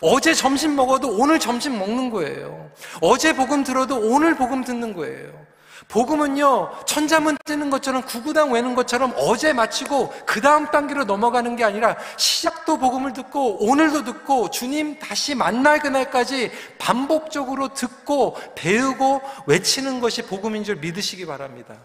어제 0.00 0.34
점심 0.34 0.76
먹어도 0.76 1.16
오늘 1.16 1.38
점심 1.38 1.78
먹는 1.78 2.10
거예요. 2.10 2.70
어제 3.00 3.34
복음 3.34 3.64
들어도 3.64 3.98
오늘 3.98 4.34
복음 4.36 4.64
듣는 4.64 4.92
거예요. 4.92 5.46
복음은요, 5.88 6.84
천자문 6.86 7.36
뜨는 7.44 7.70
것처럼 7.70 8.02
구구당 8.02 8.52
외는 8.52 8.74
것처럼 8.74 9.14
어제 9.16 9.52
마치고 9.52 10.12
그 10.26 10.40
다음 10.40 10.66
단계로 10.70 11.04
넘어가는 11.04 11.54
게 11.56 11.64
아니라 11.64 11.96
시작도 12.16 12.78
복음을 12.78 13.12
듣고 13.12 13.64
오늘도 13.64 14.04
듣고 14.04 14.50
주님 14.50 14.98
다시 14.98 15.34
만날 15.34 15.78
그날까지 15.78 16.50
반복적으로 16.78 17.74
듣고 17.74 18.36
배우고 18.54 19.22
외치는 19.46 20.00
것이 20.00 20.22
복음인 20.22 20.64
줄 20.64 20.76
믿으시기 20.76 21.26
바랍니다. 21.26 21.76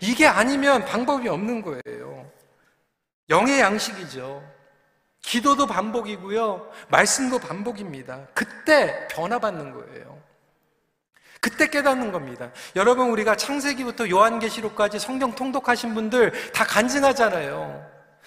이게 0.00 0.26
아니면 0.26 0.84
방법이 0.84 1.28
없는 1.28 1.62
거예요. 1.62 2.30
영의 3.30 3.60
양식이죠. 3.60 4.42
기도도 5.22 5.66
반복이고요. 5.66 6.70
말씀도 6.88 7.38
반복입니다. 7.38 8.26
그때 8.34 9.08
변화받는 9.08 9.72
거예요. 9.72 10.17
그때 11.40 11.68
깨닫는 11.68 12.10
겁니다. 12.12 12.50
여러분, 12.76 13.10
우리가 13.10 13.36
창세기부터 13.36 14.08
요한계시록까지 14.10 14.98
성경 14.98 15.34
통독하신 15.34 15.94
분들 15.94 16.52
다 16.52 16.64
간증하잖아요. 16.64 17.86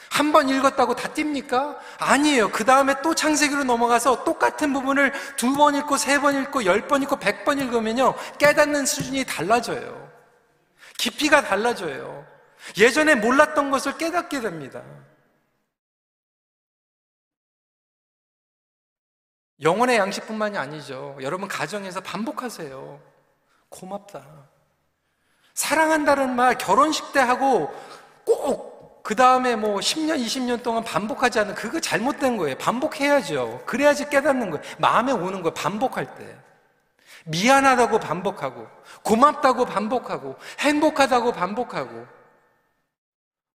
한 0.10 0.32
번 0.32 0.50
읽었다고 0.50 0.96
다 0.96 1.10
띱니까? 1.14 1.78
아니에요. 2.00 2.52
그 2.52 2.66
다음에 2.66 2.96
또 3.02 3.14
창세기로 3.16 3.64
넘어가서 3.64 4.24
똑같은 4.24 4.74
부분을 4.74 5.14
두 5.38 5.54
번 5.56 5.76
읽고, 5.76 5.98
세 5.98 6.20
번 6.20 6.36
읽고, 6.42 6.66
열 6.66 6.88
번 6.88 7.02
읽고, 7.04 7.18
백 7.18 7.46
번 7.46 7.60
읽으면요. 7.60 8.16
깨닫는 8.38 8.86
수준이 8.86 9.26
달라져요. 9.26 10.10
깊이가 10.98 11.42
달라져요. 11.42 12.26
예전에 12.78 13.16
몰랐던 13.16 13.72
것을 13.72 13.98
깨닫게 13.98 14.42
됩니다. 14.42 14.82
영혼의 19.62 19.98
양식뿐만이 19.98 20.58
아니죠. 20.58 21.18
여러분 21.22 21.48
가정에서 21.48 22.02
반복하세요. 22.02 23.00
고맙다. 23.70 24.24
사랑한다는 25.54 26.36
말 26.36 26.58
결혼식 26.58 27.14
때 27.14 27.20
하고 27.20 27.72
꼭 28.26 28.72
그 29.04 29.16
다음에 29.16 29.56
뭐 29.56 29.80
10년, 29.80 30.24
20년 30.24 30.62
동안 30.64 30.84
반복하지 30.84 31.40
않는 31.40 31.56
그거 31.56 31.80
잘못된 31.80 32.38
거예요. 32.38 32.58
반복해야죠. 32.58 33.64
그래야지 33.66 34.10
깨닫는 34.10 34.52
거예요. 34.52 34.64
마음에 34.78 35.12
오는 35.12 35.42
거예요. 35.42 35.54
반복할 35.54 36.16
때. 36.16 36.38
미안하다고 37.26 38.00
반복하고, 38.00 38.68
고맙다고 39.04 39.66
반복하고, 39.66 40.38
행복하다고 40.60 41.34
반복하고, 41.34 42.08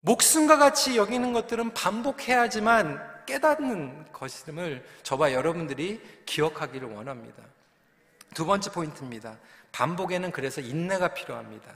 목숨과 0.01 0.57
같이 0.57 0.97
여기는 0.97 1.33
것들은 1.33 1.73
반복해야지만 1.73 3.14
깨닫는 3.25 4.11
것임을 4.11 4.85
저와 5.03 5.33
여러분들이 5.33 6.01
기억하기를 6.25 6.89
원합니다. 6.93 7.43
두 8.33 8.45
번째 8.45 8.71
포인트입니다. 8.71 9.37
반복에는 9.71 10.31
그래서 10.31 10.61
인내가 10.61 11.13
필요합니다. 11.13 11.75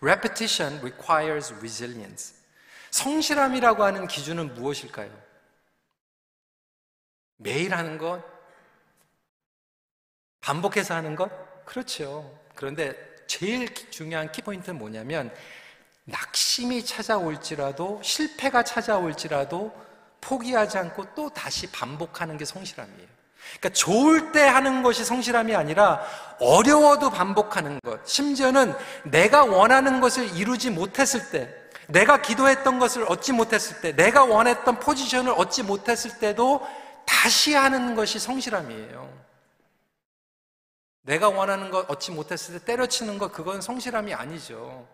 Repetition 0.00 0.80
requires 0.80 1.52
resilience. 1.54 2.34
성실함이라고 2.90 3.82
하는 3.84 4.06
기준은 4.06 4.54
무엇일까요? 4.54 5.10
매일 7.36 7.74
하는 7.74 7.98
것? 7.98 8.22
반복해서 10.40 10.94
하는 10.94 11.16
것? 11.16 11.30
그렇죠. 11.64 12.38
그런데 12.54 12.96
제일 13.26 13.74
중요한 13.90 14.30
키포인트는 14.30 14.78
뭐냐면 14.78 15.34
낙심이 16.04 16.84
찾아올지라도 16.84 18.00
실패가 18.02 18.62
찾아올지라도 18.62 19.85
포기하지 20.26 20.78
않고 20.78 21.14
또 21.14 21.30
다시 21.30 21.70
반복하는 21.70 22.36
게 22.36 22.44
성실함이에요. 22.44 23.16
그러니까 23.58 23.68
좋을 23.70 24.32
때 24.32 24.42
하는 24.42 24.82
것이 24.82 25.04
성실함이 25.04 25.54
아니라 25.54 26.04
어려워도 26.40 27.10
반복하는 27.10 27.78
것. 27.80 28.06
심지어는 28.06 28.74
내가 29.04 29.44
원하는 29.44 30.00
것을 30.00 30.36
이루지 30.36 30.70
못했을 30.70 31.30
때, 31.30 31.54
내가 31.86 32.20
기도했던 32.20 32.80
것을 32.80 33.04
얻지 33.08 33.32
못했을 33.32 33.80
때, 33.80 33.94
내가 33.94 34.24
원했던 34.24 34.80
포지션을 34.80 35.32
얻지 35.32 35.62
못했을 35.62 36.18
때도 36.18 36.66
다시 37.06 37.54
하는 37.54 37.94
것이 37.94 38.18
성실함이에요. 38.18 39.26
내가 41.02 41.28
원하는 41.28 41.70
것 41.70 41.88
얻지 41.88 42.10
못했을 42.10 42.58
때 42.58 42.64
때려치는 42.64 43.18
것, 43.18 43.30
그건 43.32 43.60
성실함이 43.60 44.12
아니죠. 44.12 44.88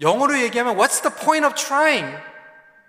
영어로 0.00 0.40
얘기하면 0.40 0.76
What's 0.76 1.02
the 1.02 1.14
point 1.24 1.46
of 1.46 1.54
trying? 1.54 2.18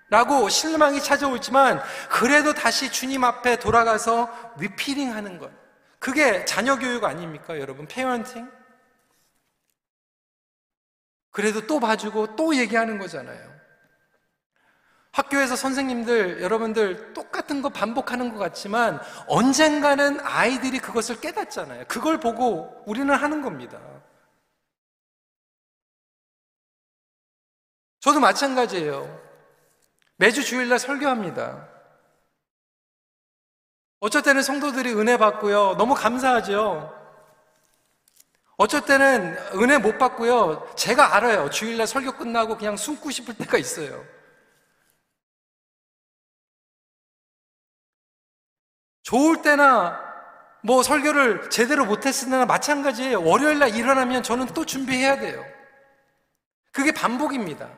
라고 0.09 0.49
실망이 0.49 1.01
찾아오지만 1.01 1.81
그래도 2.09 2.53
다시 2.53 2.91
주님 2.91 3.23
앞에 3.23 3.57
돌아가서 3.59 4.29
repeating 4.57 5.13
하는 5.13 5.37
것. 5.37 5.51
그게 5.99 6.45
자녀 6.45 6.77
교육 6.77 7.03
아닙니까, 7.03 7.59
여러분? 7.59 7.85
parenting? 7.87 8.49
그래도 11.31 11.67
또 11.67 11.79
봐주고 11.79 12.35
또 12.35 12.55
얘기하는 12.55 12.97
거잖아요. 12.97 13.49
학교에서 15.11 15.55
선생님들, 15.55 16.41
여러분들 16.41 17.13
똑같은 17.13 17.61
거 17.61 17.69
반복하는 17.69 18.31
것 18.31 18.39
같지만 18.39 19.01
언젠가는 19.27 20.19
아이들이 20.21 20.79
그것을 20.79 21.19
깨닫잖아요. 21.19 21.85
그걸 21.87 22.19
보고 22.19 22.83
우리는 22.85 23.13
하는 23.13 23.41
겁니다. 23.41 23.79
저도 27.99 28.19
마찬가지예요. 28.19 29.18
매주 30.19 30.43
주일날 30.43 30.79
설교합니다. 30.79 31.69
어쩔 34.01 34.21
때는 34.21 34.41
성도들이 34.41 34.93
은혜 34.93 35.15
받고요. 35.15 35.75
너무 35.77 35.95
감사하죠. 35.95 36.93
어쩔 38.57 38.85
때는 38.85 39.37
은혜 39.55 39.77
못 39.77 39.97
받고요. 39.97 40.73
제가 40.75 41.15
알아요. 41.15 41.49
주일날 41.49 41.87
설교 41.87 42.17
끝나고 42.17 42.57
그냥 42.57 42.75
숨고 42.75 43.09
싶을 43.11 43.33
때가 43.35 43.57
있어요. 43.57 44.05
좋을 49.03 49.41
때나 49.41 50.01
뭐 50.61 50.83
설교를 50.83 51.49
제대로 51.49 51.85
못했으나 51.85 52.45
마찬가지예요. 52.45 53.23
월요일날 53.23 53.73
일어나면 53.73 54.23
저는 54.23 54.47
또 54.47 54.65
준비해야 54.65 55.17
돼요. 55.17 55.45
그게 56.73 56.91
반복입니다. 56.91 57.69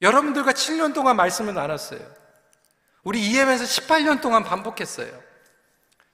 여러분들과 0.00 0.52
7년 0.52 0.94
동안 0.94 1.16
말씀을 1.16 1.54
나눴어요. 1.54 2.00
우리 3.02 3.26
EM에서 3.26 3.64
18년 3.64 4.20
동안 4.20 4.44
반복했어요. 4.44 5.28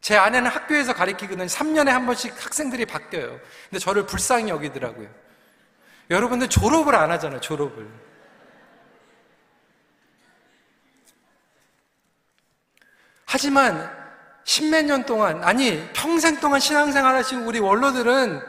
제 0.00 0.16
아내는 0.16 0.50
학교에서 0.50 0.92
가르치거든 0.92 1.46
3년에 1.46 1.88
한 1.88 2.06
번씩 2.06 2.34
학생들이 2.44 2.86
바뀌어요. 2.86 3.40
근데 3.70 3.78
저를 3.78 4.06
불쌍히 4.06 4.48
여기더라고요. 4.48 5.08
여러분들 6.10 6.48
졸업을 6.48 6.94
안 6.94 7.10
하잖아요, 7.10 7.40
졸업을. 7.40 7.88
하지만 13.24 13.90
십몇 14.44 14.84
년 14.84 15.06
동안, 15.06 15.42
아니, 15.42 15.90
평생 15.94 16.38
동안 16.38 16.60
신앙생활 16.60 17.16
하신 17.16 17.44
우리 17.44 17.58
원로들은 17.58 18.42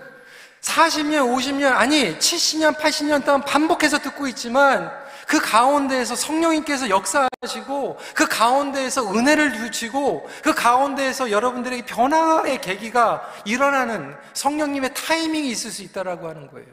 40년, 0.61 1.33
50년, 1.33 1.71
아니, 1.71 2.17
70년, 2.19 2.77
80년 2.77 3.23
동안 3.23 3.41
반복해서 3.41 3.99
듣고 3.99 4.27
있지만 4.27 4.91
그 5.27 5.39
가운데에서 5.39 6.15
성령님께서 6.15 6.89
역사하시고 6.89 7.97
그 8.15 8.27
가운데에서 8.27 9.13
은혜를 9.13 9.53
주시고 9.53 10.29
그 10.43 10.53
가운데에서 10.53 11.31
여러분들에게 11.31 11.85
변화의 11.85 12.61
계기가 12.61 13.31
일어나는 13.45 14.15
성령님의 14.33 14.93
타이밍이 14.93 15.49
있을 15.49 15.71
수 15.71 15.83
있다라고 15.83 16.29
하는 16.29 16.49
거예요. 16.51 16.67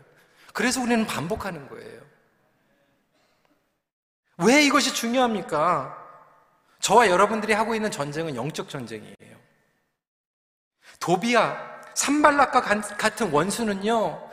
그래서 0.53 0.81
우리는 0.81 1.07
반복하는 1.07 1.69
거예요. 1.69 2.03
왜 4.39 4.63
이것이 4.63 4.95
중요합니까? 4.95 5.99
저와 6.81 7.09
여러분들이 7.09 7.53
하고 7.53 7.75
있는 7.75 7.91
전쟁은 7.91 8.35
영적 8.35 8.69
전쟁이에요. 8.69 9.15
도비아, 10.99 11.57
산발락과 11.95 12.61
같은 12.97 13.31
원수는요, 13.31 14.31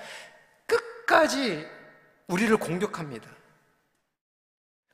끝까지 0.66 1.68
우리를 2.28 2.56
공격합니다. 2.58 3.39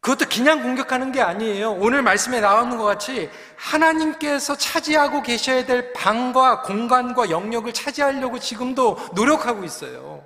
그것도 0.05 0.29
그냥 0.29 0.61
공격하는 0.61 1.11
게 1.11 1.19
아니에요. 1.19 1.71
오늘 1.71 2.03
말씀에 2.03 2.39
나오는 2.39 2.77
것 2.77 2.83
같이 2.83 3.27
하나님께서 3.55 4.55
차지하고 4.55 5.23
계셔야 5.23 5.65
될 5.65 5.93
방과 5.93 6.61
공간과 6.61 7.31
영역을 7.31 7.73
차지하려고 7.73 8.37
지금도 8.37 8.99
노력하고 9.15 9.63
있어요. 9.63 10.23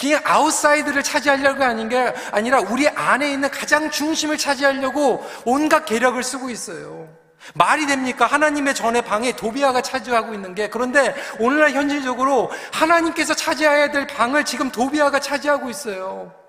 그냥 0.00 0.22
outside를 0.24 1.02
차지하려고 1.02 1.62
하는 1.62 1.90
게 1.90 2.14
아니라 2.30 2.60
우리 2.60 2.88
안에 2.88 3.30
있는 3.30 3.50
가장 3.50 3.90
중심을 3.90 4.38
차지하려고 4.38 5.22
온갖 5.44 5.84
계략을 5.84 6.22
쓰고 6.22 6.48
있어요. 6.48 7.06
말이 7.52 7.86
됩니까? 7.86 8.24
하나님의 8.24 8.74
전의 8.74 9.02
방에 9.02 9.36
도비아가 9.36 9.82
차지하고 9.82 10.32
있는 10.32 10.54
게 10.54 10.70
그런데 10.70 11.14
오늘날 11.38 11.72
현실적으로 11.72 12.50
하나님께서 12.72 13.34
차지해야 13.34 13.90
될 13.90 14.06
방을 14.06 14.46
지금 14.46 14.70
도비아가 14.70 15.20
차지하고 15.20 15.68
있어요. 15.68 16.41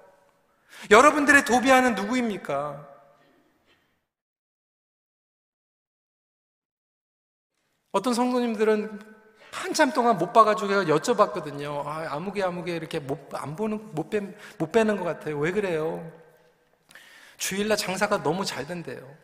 여러분들의 0.91 1.45
도비아는 1.45 1.95
누구입니까? 1.95 2.89
어떤 7.91 8.13
성도님들은 8.13 8.99
한참 9.51 9.91
동안 9.93 10.17
못 10.17 10.33
봐가지고 10.33 10.67
여쭤봤거든요. 10.85 11.85
아, 11.85 12.07
아무개 12.15 12.41
아무개 12.41 12.75
이렇게 12.75 12.99
못, 12.99 13.29
안 13.35 13.55
보는, 13.55 13.93
못, 13.93 14.09
빼, 14.09 14.19
못 14.57 14.71
빼는 14.71 14.97
것 14.97 15.03
같아요. 15.03 15.37
왜 15.37 15.51
그래요? 15.51 16.11
주일날 17.37 17.77
장사가 17.77 18.23
너무 18.23 18.45
잘 18.45 18.65
된대요. 18.65 19.15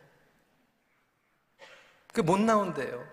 그 2.13 2.21
못 2.21 2.39
나온대요. 2.39 3.03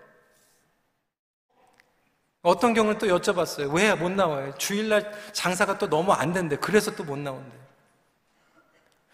어떤 2.41 2.73
경우는 2.73 2.97
또 2.99 3.07
여쭤봤어요. 3.07 3.73
왜 3.73 3.93
못 3.95 4.11
나와요? 4.11 4.53
주일날 4.57 5.11
장사가 5.33 5.77
또 5.77 5.89
너무 5.89 6.11
안 6.13 6.33
된대. 6.33 6.55
그래서 6.57 6.93
또 6.95 7.03
못 7.03 7.17
나온대요. 7.17 7.66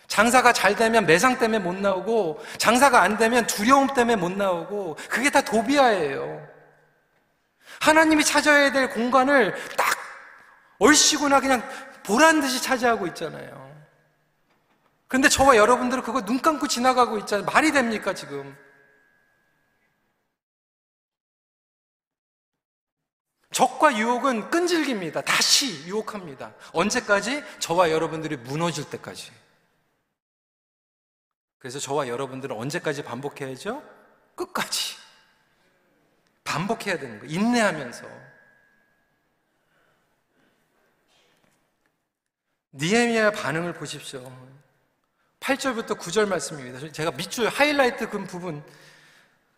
장사가 0.08 0.54
잘 0.54 0.76
되면 0.76 1.06
매상 1.06 1.38
때문에 1.40 1.60
못 1.60 1.76
나오고, 1.76 2.44
장사가 2.58 3.02
안 3.02 3.18
되면 3.18 3.48
두려움 3.48 3.88
때문에 3.88 4.16
못 4.16 4.32
나오고, 4.32 4.98
그게 5.10 5.30
다 5.30 5.42
도비아예요. 5.42 6.48
하나님이 7.80 8.24
찾아야 8.24 8.72
될 8.72 8.90
공간을 8.90 9.54
딱 9.76 9.98
얼씨구나 10.80 11.40
그냥 11.40 11.68
보란 12.04 12.42
듯이 12.42 12.62
차지하고 12.62 13.08
있잖아요. 13.08 13.64
근데 15.08 15.30
저와 15.30 15.58
여러분들은 15.58 16.04
그거 16.04 16.22
눈 16.22 16.42
감고 16.42 16.68
지나가고 16.68 17.18
있잖아요. 17.20 17.46
말이 17.46 17.72
됩니까, 17.72 18.14
지금? 18.14 18.58
적과 23.52 23.96
유혹은 23.96 24.50
끈질깁니다. 24.50 25.22
다시 25.22 25.86
유혹합니다. 25.86 26.54
언제까지? 26.74 27.44
저와 27.60 27.92
여러분들이 27.92 28.36
무너질 28.38 28.90
때까지. 28.90 29.32
그래서 31.64 31.80
저와 31.80 32.10
여러분들은 32.10 32.58
언제까지 32.58 33.04
반복해야죠? 33.04 33.82
끝까지. 34.36 34.98
반복해야 36.44 37.00
되는 37.00 37.20
거예요. 37.20 37.34
인내하면서. 37.34 38.06
니에미아 42.74 43.32
반응을 43.32 43.76
보십시오. 43.76 44.30
8절부터 45.40 45.98
9절 45.98 46.28
말씀입니다. 46.28 46.92
제가 46.92 47.12
밑줄 47.12 47.48
하이라이트 47.48 48.10
그 48.10 48.22
부분 48.26 48.62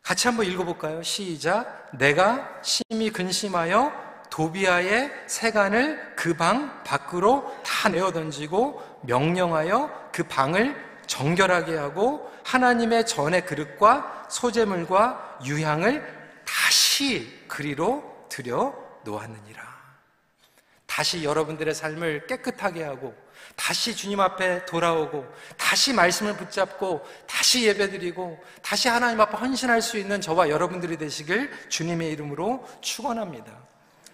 같이 0.04 0.28
한번 0.28 0.46
읽어볼까요? 0.46 1.02
시작. 1.02 1.90
내가 1.98 2.62
심히 2.62 3.10
근심하여 3.10 3.92
도비아의 4.30 5.12
세간을 5.26 6.16
그 6.16 6.38
방 6.38 6.84
밖으로 6.84 7.52
다 7.66 7.90
내어 7.90 8.12
던지고 8.12 9.00
명령하여 9.02 10.12
그 10.12 10.22
방을 10.22 10.85
정결하게 11.08 11.76
하고 11.78 12.32
하나님의 12.44 13.06
전의 13.06 13.46
그릇과 13.46 14.28
소재물과 14.30 15.40
유향을 15.46 16.42
다시 16.46 17.46
그리로 17.48 18.28
들여 18.30 19.02
놓았느니라. 19.04 19.76
다시 20.86 21.24
여러분들의 21.24 21.74
삶을 21.74 22.28
깨끗하게 22.28 22.84
하고 22.84 23.14
다시 23.56 23.96
주님 23.96 24.20
앞에 24.20 24.66
돌아오고 24.66 25.26
다시 25.58 25.94
말씀을 25.94 26.38
붙잡고 26.38 27.06
다시 27.28 27.66
예배드리고 27.68 28.42
다시 28.62 28.88
하나님 28.88 29.20
앞에 29.20 29.38
헌신할 29.38 29.82
수 29.82 29.98
있는 29.98 30.22
저와 30.22 30.50
여러분들이 30.50 30.98
되시길 30.98 31.52
주님의 31.70 32.12
이름으로 32.12 32.66
축원합니다. 32.82 33.52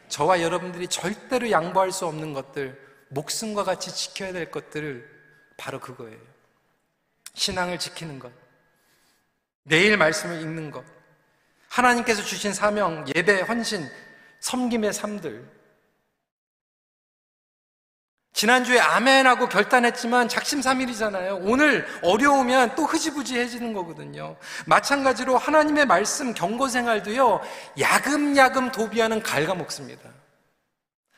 저와 0.10 0.42
여러분들이 0.42 0.88
절대로 0.88 1.50
양보할 1.50 1.92
수 1.92 2.06
없는 2.06 2.34
것들, 2.34 2.78
목숨과 3.10 3.64
같이 3.64 3.94
지켜야 3.94 4.34
될 4.34 4.52
것들을 4.52 5.08
바로 5.58 5.80
그거예요. 5.80 6.20
신앙을 7.34 7.80
지키는 7.80 8.20
것, 8.20 8.32
매일 9.64 9.98
말씀을 9.98 10.42
읽는 10.42 10.72
것, 10.72 10.84
하나님께서 11.70 12.22
주신 12.24 12.54
사명, 12.54 13.06
예배, 13.16 13.42
헌신, 13.42 13.90
섬김의 14.42 14.94
삶들. 14.94 15.62
지난주에 18.34 18.80
아멘하고 18.80 19.50
결단했지만 19.50 20.28
작심삼일이잖아요. 20.28 21.42
오늘 21.44 21.86
어려우면 22.02 22.76
또 22.76 22.86
흐지부지해지는 22.86 23.74
거거든요. 23.74 24.38
마찬가지로 24.66 25.38
하나님의 25.38 25.86
말씀 25.86 26.34
경고 26.34 26.68
생활도요, 26.68 27.42
야금야금 27.80 28.72
도비하는 28.72 29.22
갉아먹습니다. 29.22 30.21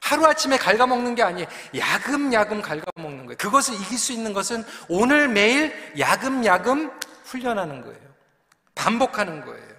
하루아침에 0.03 0.57
갉아먹는 0.57 1.15
게 1.15 1.23
아니에요. 1.23 1.47
야금야금 1.77 2.61
갉아먹는 2.61 3.25
거예요. 3.25 3.37
그것을 3.37 3.75
이길 3.75 3.97
수 3.97 4.11
있는 4.11 4.33
것은 4.33 4.63
오늘 4.89 5.29
매일 5.29 5.73
야금야금 5.97 6.91
훈련하는 7.23 7.81
거예요. 7.81 7.99
반복하는 8.75 9.45
거예요. 9.45 9.73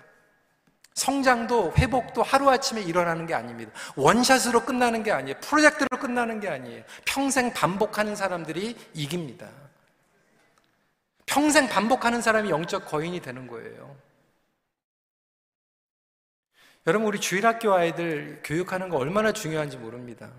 성장도 0.95 1.75
회복도 1.77 2.23
하루아침에 2.23 2.81
일어나는 2.83 3.27
게 3.27 3.35
아닙니다. 3.35 3.71
원샷으로 3.97 4.65
끝나는 4.65 5.03
게 5.03 5.13
아니에요. 5.13 5.37
프로젝트로 5.41 5.99
끝나는 5.99 6.41
게 6.41 6.49
아니에요. 6.49 6.83
평생 7.05 7.53
반복하는 7.53 8.17
사람들이 8.17 8.77
이깁니다. 8.95 9.47
평생 11.27 11.69
반복하는 11.69 12.23
사람이 12.23 12.49
영적 12.49 12.87
거인이 12.87 13.21
되는 13.21 13.47
거예요. 13.47 13.95
여러분, 16.87 17.09
우리 17.09 17.19
주일학교 17.19 17.73
아이들 17.73 18.43
교육하는 18.45 18.91
거 18.91 18.99
얼마나 18.99 19.33
중요한지 19.33 19.79
모릅니다. 19.79 20.31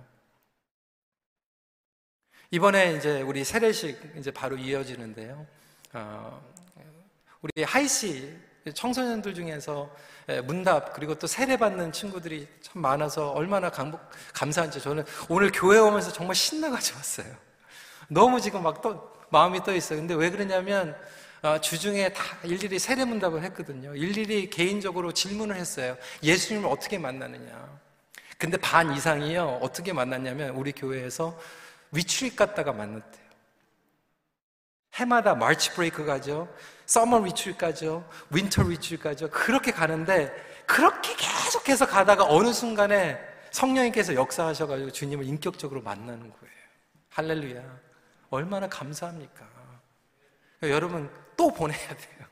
이번에 2.51 2.93
이제 2.93 3.23
우리 3.23 3.43
세례식 3.43 4.13
이제 4.15 4.29
바로 4.29 4.55
이어지는데요. 4.55 5.43
어, 5.93 6.41
우리 7.41 7.63
하이씨 7.63 8.31
청소년들 8.75 9.33
중에서 9.33 9.91
예, 10.29 10.39
문답 10.41 10.93
그리고 10.93 11.15
또 11.15 11.25
세례 11.25 11.57
받는 11.57 11.91
친구들이 11.91 12.47
참 12.61 12.79
많아서 12.79 13.31
얼마나 13.31 13.71
감복, 13.71 13.99
감사한지 14.35 14.79
저는 14.79 15.03
오늘 15.29 15.51
교회 15.51 15.79
오면서 15.79 16.13
정말 16.13 16.35
신나가지고 16.35 16.97
왔어요. 16.97 17.35
너무 18.07 18.39
지금 18.39 18.61
막또 18.61 19.11
마음이 19.31 19.63
떠 19.63 19.73
있어요. 19.73 19.97
근데 19.97 20.13
왜 20.13 20.29
그러냐면 20.29 20.91
어, 20.91 20.95
주중에 21.61 22.09
다 22.09 22.23
일일이 22.43 22.79
세례 22.79 23.05
문답을 23.05 23.43
했거든요. 23.43 23.95
일일이 23.95 24.49
개인적으로 24.49 25.11
질문을 25.11 25.55
했어요. 25.55 25.97
예수님을 26.23 26.69
어떻게 26.69 26.97
만나느냐. 26.97 27.79
근데 28.37 28.57
반 28.57 28.91
이상이요. 28.93 29.59
어떻게 29.61 29.93
만났냐면 29.93 30.49
우리 30.51 30.71
교회에서 30.71 31.39
위출입 31.91 32.35
갔다가 32.35 32.73
만났대요. 32.73 33.25
해마다 34.95 35.35
March 35.35 35.71
break 35.73 36.05
가죠. 36.05 36.47
summer 36.85 37.19
retreat 37.19 37.57
가죠. 37.57 38.07
winter 38.29 38.63
retreat 38.63 38.97
가죠. 38.97 39.29
그렇게 39.29 39.71
가는데 39.71 40.33
그렇게 40.65 41.15
계속해서 41.15 41.85
가다가 41.85 42.25
어느 42.27 42.53
순간에 42.53 43.19
성령님께서 43.51 44.15
역사하셔가지고 44.15 44.91
주님을 44.91 45.25
인격적으로 45.25 45.81
만나는 45.81 46.19
거예요. 46.19 46.55
할렐루야. 47.09 47.61
얼마나 48.29 48.67
감사합니까? 48.67 49.47
그러니까 50.59 50.75
여러분 50.75 51.09
또 51.35 51.53
보내야 51.53 51.87
돼요. 51.87 52.25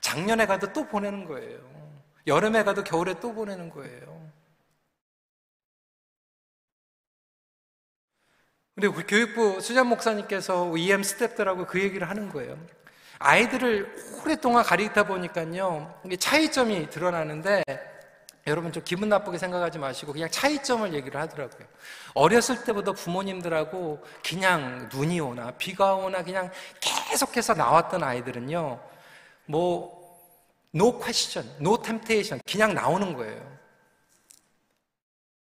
작년에 0.00 0.46
가도 0.46 0.72
또 0.72 0.86
보내는 0.86 1.24
거예요. 1.24 1.58
여름에 2.26 2.64
가도 2.64 2.84
겨울에 2.84 3.18
또 3.20 3.32
보내는 3.32 3.70
거예요. 3.70 4.28
우리 8.76 8.88
교육부 8.88 9.60
수잔 9.60 9.88
목사님께서 9.88 10.76
EM 10.76 11.02
스탭들하고 11.02 11.66
그 11.66 11.80
얘기를 11.82 12.08
하는 12.08 12.28
거예요. 12.28 12.56
아이들을 13.18 14.20
오랫동안 14.22 14.62
가리다 14.62 15.04
보니까요, 15.04 16.00
차이점이 16.20 16.88
드러나는데, 16.88 17.64
여러분 18.48 18.72
좀 18.72 18.82
기분 18.84 19.08
나쁘게 19.08 19.38
생각하지 19.38 19.78
마시고 19.78 20.12
그냥 20.12 20.30
차이점을 20.30 20.92
얘기를 20.94 21.20
하더라고요. 21.20 21.66
어렸을 22.14 22.64
때부터 22.64 22.92
부모님들하고 22.92 24.04
그냥 24.24 24.88
눈이 24.92 25.20
오나 25.20 25.52
비가 25.52 25.94
오나 25.94 26.22
그냥 26.24 26.50
계속해서 26.80 27.54
나왔던 27.54 28.02
아이들은요, 28.02 28.80
뭐, 29.46 29.98
no 30.74 30.98
question, 30.98 31.48
no 31.60 31.80
temptation, 31.80 32.40
그냥 32.50 32.74
나오는 32.74 33.14
거예요. 33.14 33.58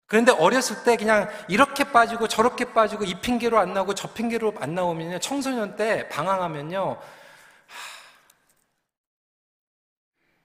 그런데 0.06 0.30
어렸을 0.32 0.84
때 0.84 0.96
그냥 0.96 1.30
이렇게 1.48 1.84
빠지고 1.84 2.28
저렇게 2.28 2.72
빠지고 2.74 3.04
이 3.04 3.18
핑계로 3.20 3.58
안 3.58 3.72
나오고 3.72 3.94
저 3.94 4.12
핑계로 4.12 4.54
안 4.60 4.74
나오면요. 4.74 5.18
청소년 5.20 5.74
때 5.74 6.06
방황하면요. 6.10 7.00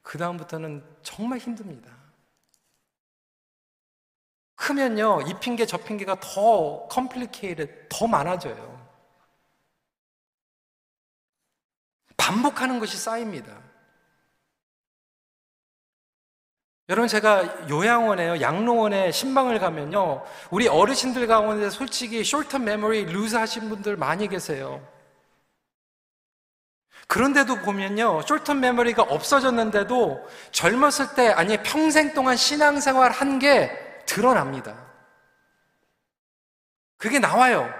그 0.01 0.17
다음부터는 0.17 0.85
정말 1.03 1.39
힘듭니다. 1.39 1.96
크면요. 4.57 5.21
이 5.27 5.33
핑계 5.39 5.65
저 5.65 5.77
핑계가 5.77 6.19
더 6.19 6.87
complicate, 6.87 7.87
더 7.89 8.07
많아져요. 8.07 8.77
반복하는 12.17 12.79
것이 12.79 12.97
쌓입니다. 12.97 13.61
여러분 16.89 17.09
제가 17.09 17.69
요양원에요 17.69 18.39
양로원에 18.39 19.11
신방을 19.11 19.59
가면요 19.59 20.23
우리 20.51 20.69
어르신들 20.69 21.27
가운데 21.27 21.69
솔직히 21.69 22.21
숄터 22.21 22.61
메모리 22.61 23.07
루즈 23.07 23.35
하신 23.35 23.67
분들 23.67 23.97
많이 23.97 24.29
계세요 24.29 24.81
그런데도 27.09 27.57
보면요 27.63 28.21
숄터 28.21 28.55
메모리가 28.57 29.03
없어졌는데도 29.03 30.25
젊었을 30.53 31.13
때 31.15 31.27
아니 31.27 31.61
평생 31.61 32.13
동안 32.13 32.37
신앙생활 32.37 33.11
한 33.11 33.39
게 33.39 33.86
드러납니다 34.07 34.87
그게 36.97 37.19
나와요 37.19 37.71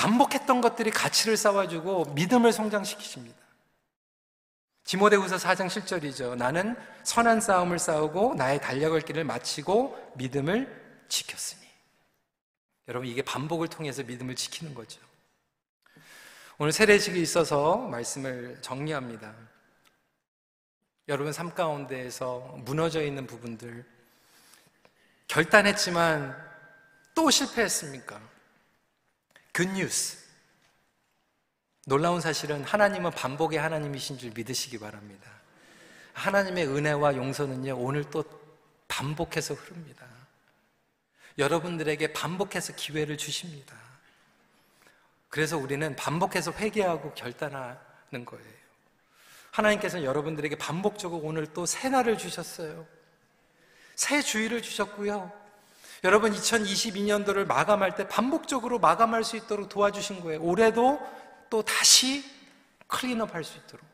반복했던 0.00 0.62
것들이 0.62 0.90
가치를 0.90 1.36
쌓아주고 1.36 2.14
믿음을 2.14 2.52
성장시키십니다. 2.52 3.38
디모데후서 4.84 5.36
4장 5.36 5.66
7절이죠. 5.66 6.36
나는 6.36 6.74
선한 7.04 7.42
싸움을 7.42 7.78
싸우고 7.78 8.34
나의 8.34 8.62
달려갈 8.62 9.02
길을 9.02 9.24
마치고 9.24 10.14
믿음을 10.16 11.04
지켰으니. 11.08 11.68
여러분 12.88 13.08
이게 13.08 13.20
반복을 13.20 13.68
통해서 13.68 14.02
믿음을 14.02 14.36
지키는 14.36 14.74
거죠. 14.74 15.00
오늘 16.62 16.72
세례식이 16.72 17.18
있어서 17.22 17.78
말씀을 17.78 18.58
정리합니다. 18.60 19.34
여러분 21.08 21.32
삶 21.32 21.54
가운데에서 21.54 22.58
무너져 22.66 23.02
있는 23.02 23.26
부분들 23.26 23.82
결단했지만 25.26 26.36
또 27.14 27.30
실패했습니까? 27.30 28.20
굿뉴스. 29.54 30.18
놀라운 31.86 32.20
사실은 32.20 32.62
하나님은 32.62 33.12
반복의 33.12 33.58
하나님이신 33.58 34.18
줄 34.18 34.30
믿으시기 34.34 34.78
바랍니다. 34.78 35.30
하나님의 36.12 36.66
은혜와 36.68 37.16
용서는요, 37.16 37.74
오늘 37.78 38.04
또 38.10 38.22
반복해서 38.86 39.54
흐릅니다. 39.54 40.04
여러분들에게 41.38 42.12
반복해서 42.12 42.74
기회를 42.74 43.16
주십니다. 43.16 43.89
그래서 45.30 45.56
우리는 45.56 45.94
반복해서 45.96 46.52
회개하고 46.52 47.14
결단하는 47.14 48.24
거예요. 48.26 48.60
하나님께서는 49.52 50.04
여러분들에게 50.04 50.56
반복적으로 50.56 51.22
오늘 51.24 51.46
또 51.46 51.66
새 51.66 51.88
날을 51.88 52.18
주셨어요. 52.18 52.86
새 53.94 54.22
주의를 54.22 54.60
주셨고요. 54.62 55.32
여러분 56.04 56.32
2022년도를 56.32 57.46
마감할 57.46 57.94
때 57.94 58.08
반복적으로 58.08 58.78
마감할 58.78 59.22
수 59.22 59.36
있도록 59.36 59.68
도와주신 59.68 60.20
거예요. 60.20 60.40
올해도 60.42 61.00
또 61.50 61.62
다시 61.62 62.24
클린업 62.86 63.34
할 63.34 63.44
수 63.44 63.58
있도록. 63.58 63.84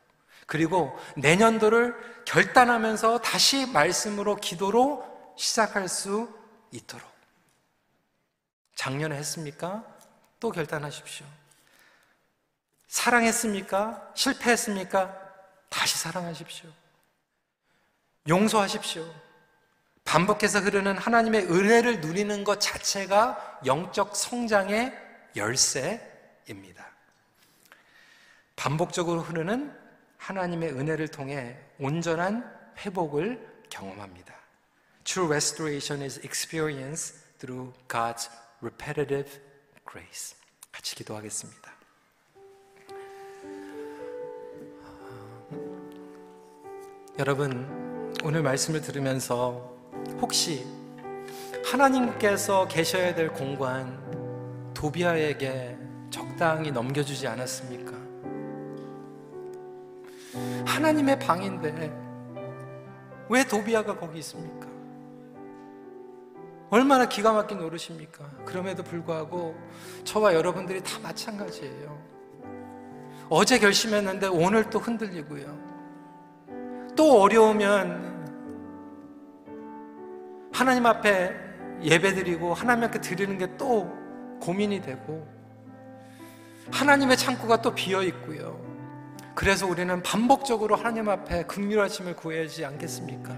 그리고 0.47 0.97
내년도를 1.17 2.25
결단하면서 2.25 3.19
다시 3.19 3.67
말씀으로 3.67 4.37
기도로 4.37 5.35
시작할 5.37 5.89
수 5.89 6.33
있도록. 6.71 7.07
작년에 8.77 9.17
했습니까? 9.17 9.85
또 10.47 10.53
결단하십시오. 10.53 11.27
사랑했습니까? 12.87 14.13
실패했습니까? 14.15 15.13
다시 15.69 15.99
사랑하십시오. 15.99 16.71
용서하십시오. 18.29 19.13
반복해서 20.05 20.61
흐르는 20.61 20.99
하나님의 20.99 21.47
은혜를 21.47 22.01
누리는 22.01 22.45
것 22.45 22.61
자체가 22.61 23.63
영적 23.67 24.15
성장의 24.15 24.97
열쇠입니다. 25.35 26.87
반복적으로 28.55 29.23
흐르는 29.23 29.77
하나님의 30.17 30.75
은혜를 30.75 31.09
통해 31.09 31.59
온전한 31.81 32.49
회복을 32.79 33.65
경험합니다. 33.69 34.33
True 35.03 35.27
restoration 35.27 36.05
is 36.05 36.21
experienced 36.21 37.17
through 37.41 37.75
God's 37.89 38.31
repetitive 38.63 39.46
grace. 39.97 40.37
같이 40.71 40.95
기도하겠습니다. 40.95 41.73
여러분, 47.19 48.15
오늘 48.23 48.43
말씀을 48.43 48.83
들으면서 48.83 49.75
혹시 50.21 50.67
하나님께서 51.65 52.69
계셔야 52.69 53.15
될 53.15 53.33
공간 53.33 54.75
도비아에게 54.75 55.79
적당히 56.11 56.71
넘겨주지 56.71 57.27
않았습니까? 57.27 57.97
하나님의 60.67 61.19
방인데 61.19 61.91
왜 63.31 63.45
도비아가 63.45 63.99
거기 63.99 64.19
있습니까? 64.19 64.76
얼마나 66.71 67.07
기가 67.07 67.33
막힌 67.33 67.59
노릇입니까? 67.59 68.25
그럼에도 68.45 68.83
불구하고 68.83 69.55
저와 70.05 70.35
여러분들이 70.35 70.83
다 70.83 70.99
마찬가지예요. 71.03 71.97
어제 73.29 73.59
결심했는데 73.59 74.27
오늘 74.29 74.69
또 74.71 74.79
흔들리고요. 74.79 75.67
또 76.97 77.21
어려우면 77.23 78.17
하나님 80.53 80.87
앞에 80.87 81.35
예배드리고 81.83 82.55
하나님 82.55 82.85
앞에 82.85 83.01
드리는 83.01 83.37
게 83.39 83.47
또 83.57 83.91
고민이 84.41 84.81
되고 84.83 85.27
하나님의 86.71 87.17
창고가 87.17 87.63
또 87.63 87.75
비어 87.75 88.03
있고요. 88.03 88.61
그래서 89.35 89.67
우리는 89.67 90.03
반복적으로 90.03 90.77
하나님 90.77 91.09
앞에 91.09 91.45
긍휼하심을 91.45 92.17
구해야지 92.17 92.65
않겠습니까? 92.65 93.37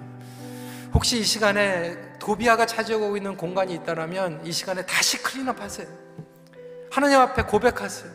혹시 0.99 1.21
이 1.21 1.23
시간에 1.23 1.97
도비아가 2.19 2.67
차지하고 2.67 3.17
있는 3.17 3.37
공간이 3.37 3.73
있다면 3.73 4.45
이 4.45 4.51
시간에 4.51 4.85
다시 4.85 5.23
클린업 5.23 5.61
하세요. 5.61 5.87
하나님 6.91 7.21
앞에 7.21 7.45
고백하세요. 7.45 8.11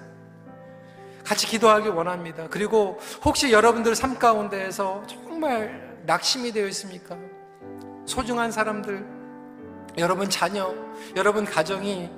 같이 1.24 1.48
기도하기 1.48 1.88
원합니다. 1.88 2.50
그리고 2.50 3.00
혹시 3.24 3.54
여러분들 3.54 3.96
삶 3.96 4.20
가운데에서 4.20 5.02
정말 5.08 5.98
낙심이 6.06 6.52
되어 6.52 6.68
있습니까? 6.68 7.18
소중한 8.06 8.52
사람들, 8.52 9.06
여러분 9.98 10.30
자녀, 10.30 10.76
여러분 11.16 11.46
가정이 11.46 12.10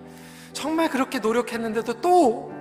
정말 0.51 0.89
그렇게 0.89 1.19
노력했는데도 1.19 2.01
또 2.01 2.51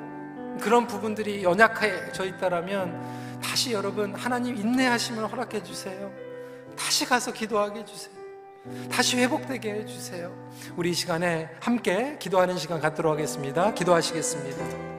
그런 0.60 0.86
부분들이 0.86 1.42
연약해져 1.42 2.26
있다라면 2.26 3.40
다시 3.42 3.72
여러분 3.72 4.14
하나님 4.14 4.58
인내하심을 4.58 5.26
허락해 5.32 5.62
주세요. 5.62 6.23
다시 6.76 7.04
가서 7.06 7.32
기도하게 7.32 7.80
해 7.80 7.84
주세요. 7.84 8.14
다시 8.90 9.16
회복되게 9.18 9.72
해 9.72 9.84
주세요. 9.84 10.34
우리 10.76 10.90
이 10.90 10.94
시간에 10.94 11.50
함께 11.60 12.16
기도하는 12.18 12.56
시간 12.56 12.80
갖도록 12.80 13.12
하겠습니다. 13.12 13.74
기도하시겠습니다. 13.74 14.93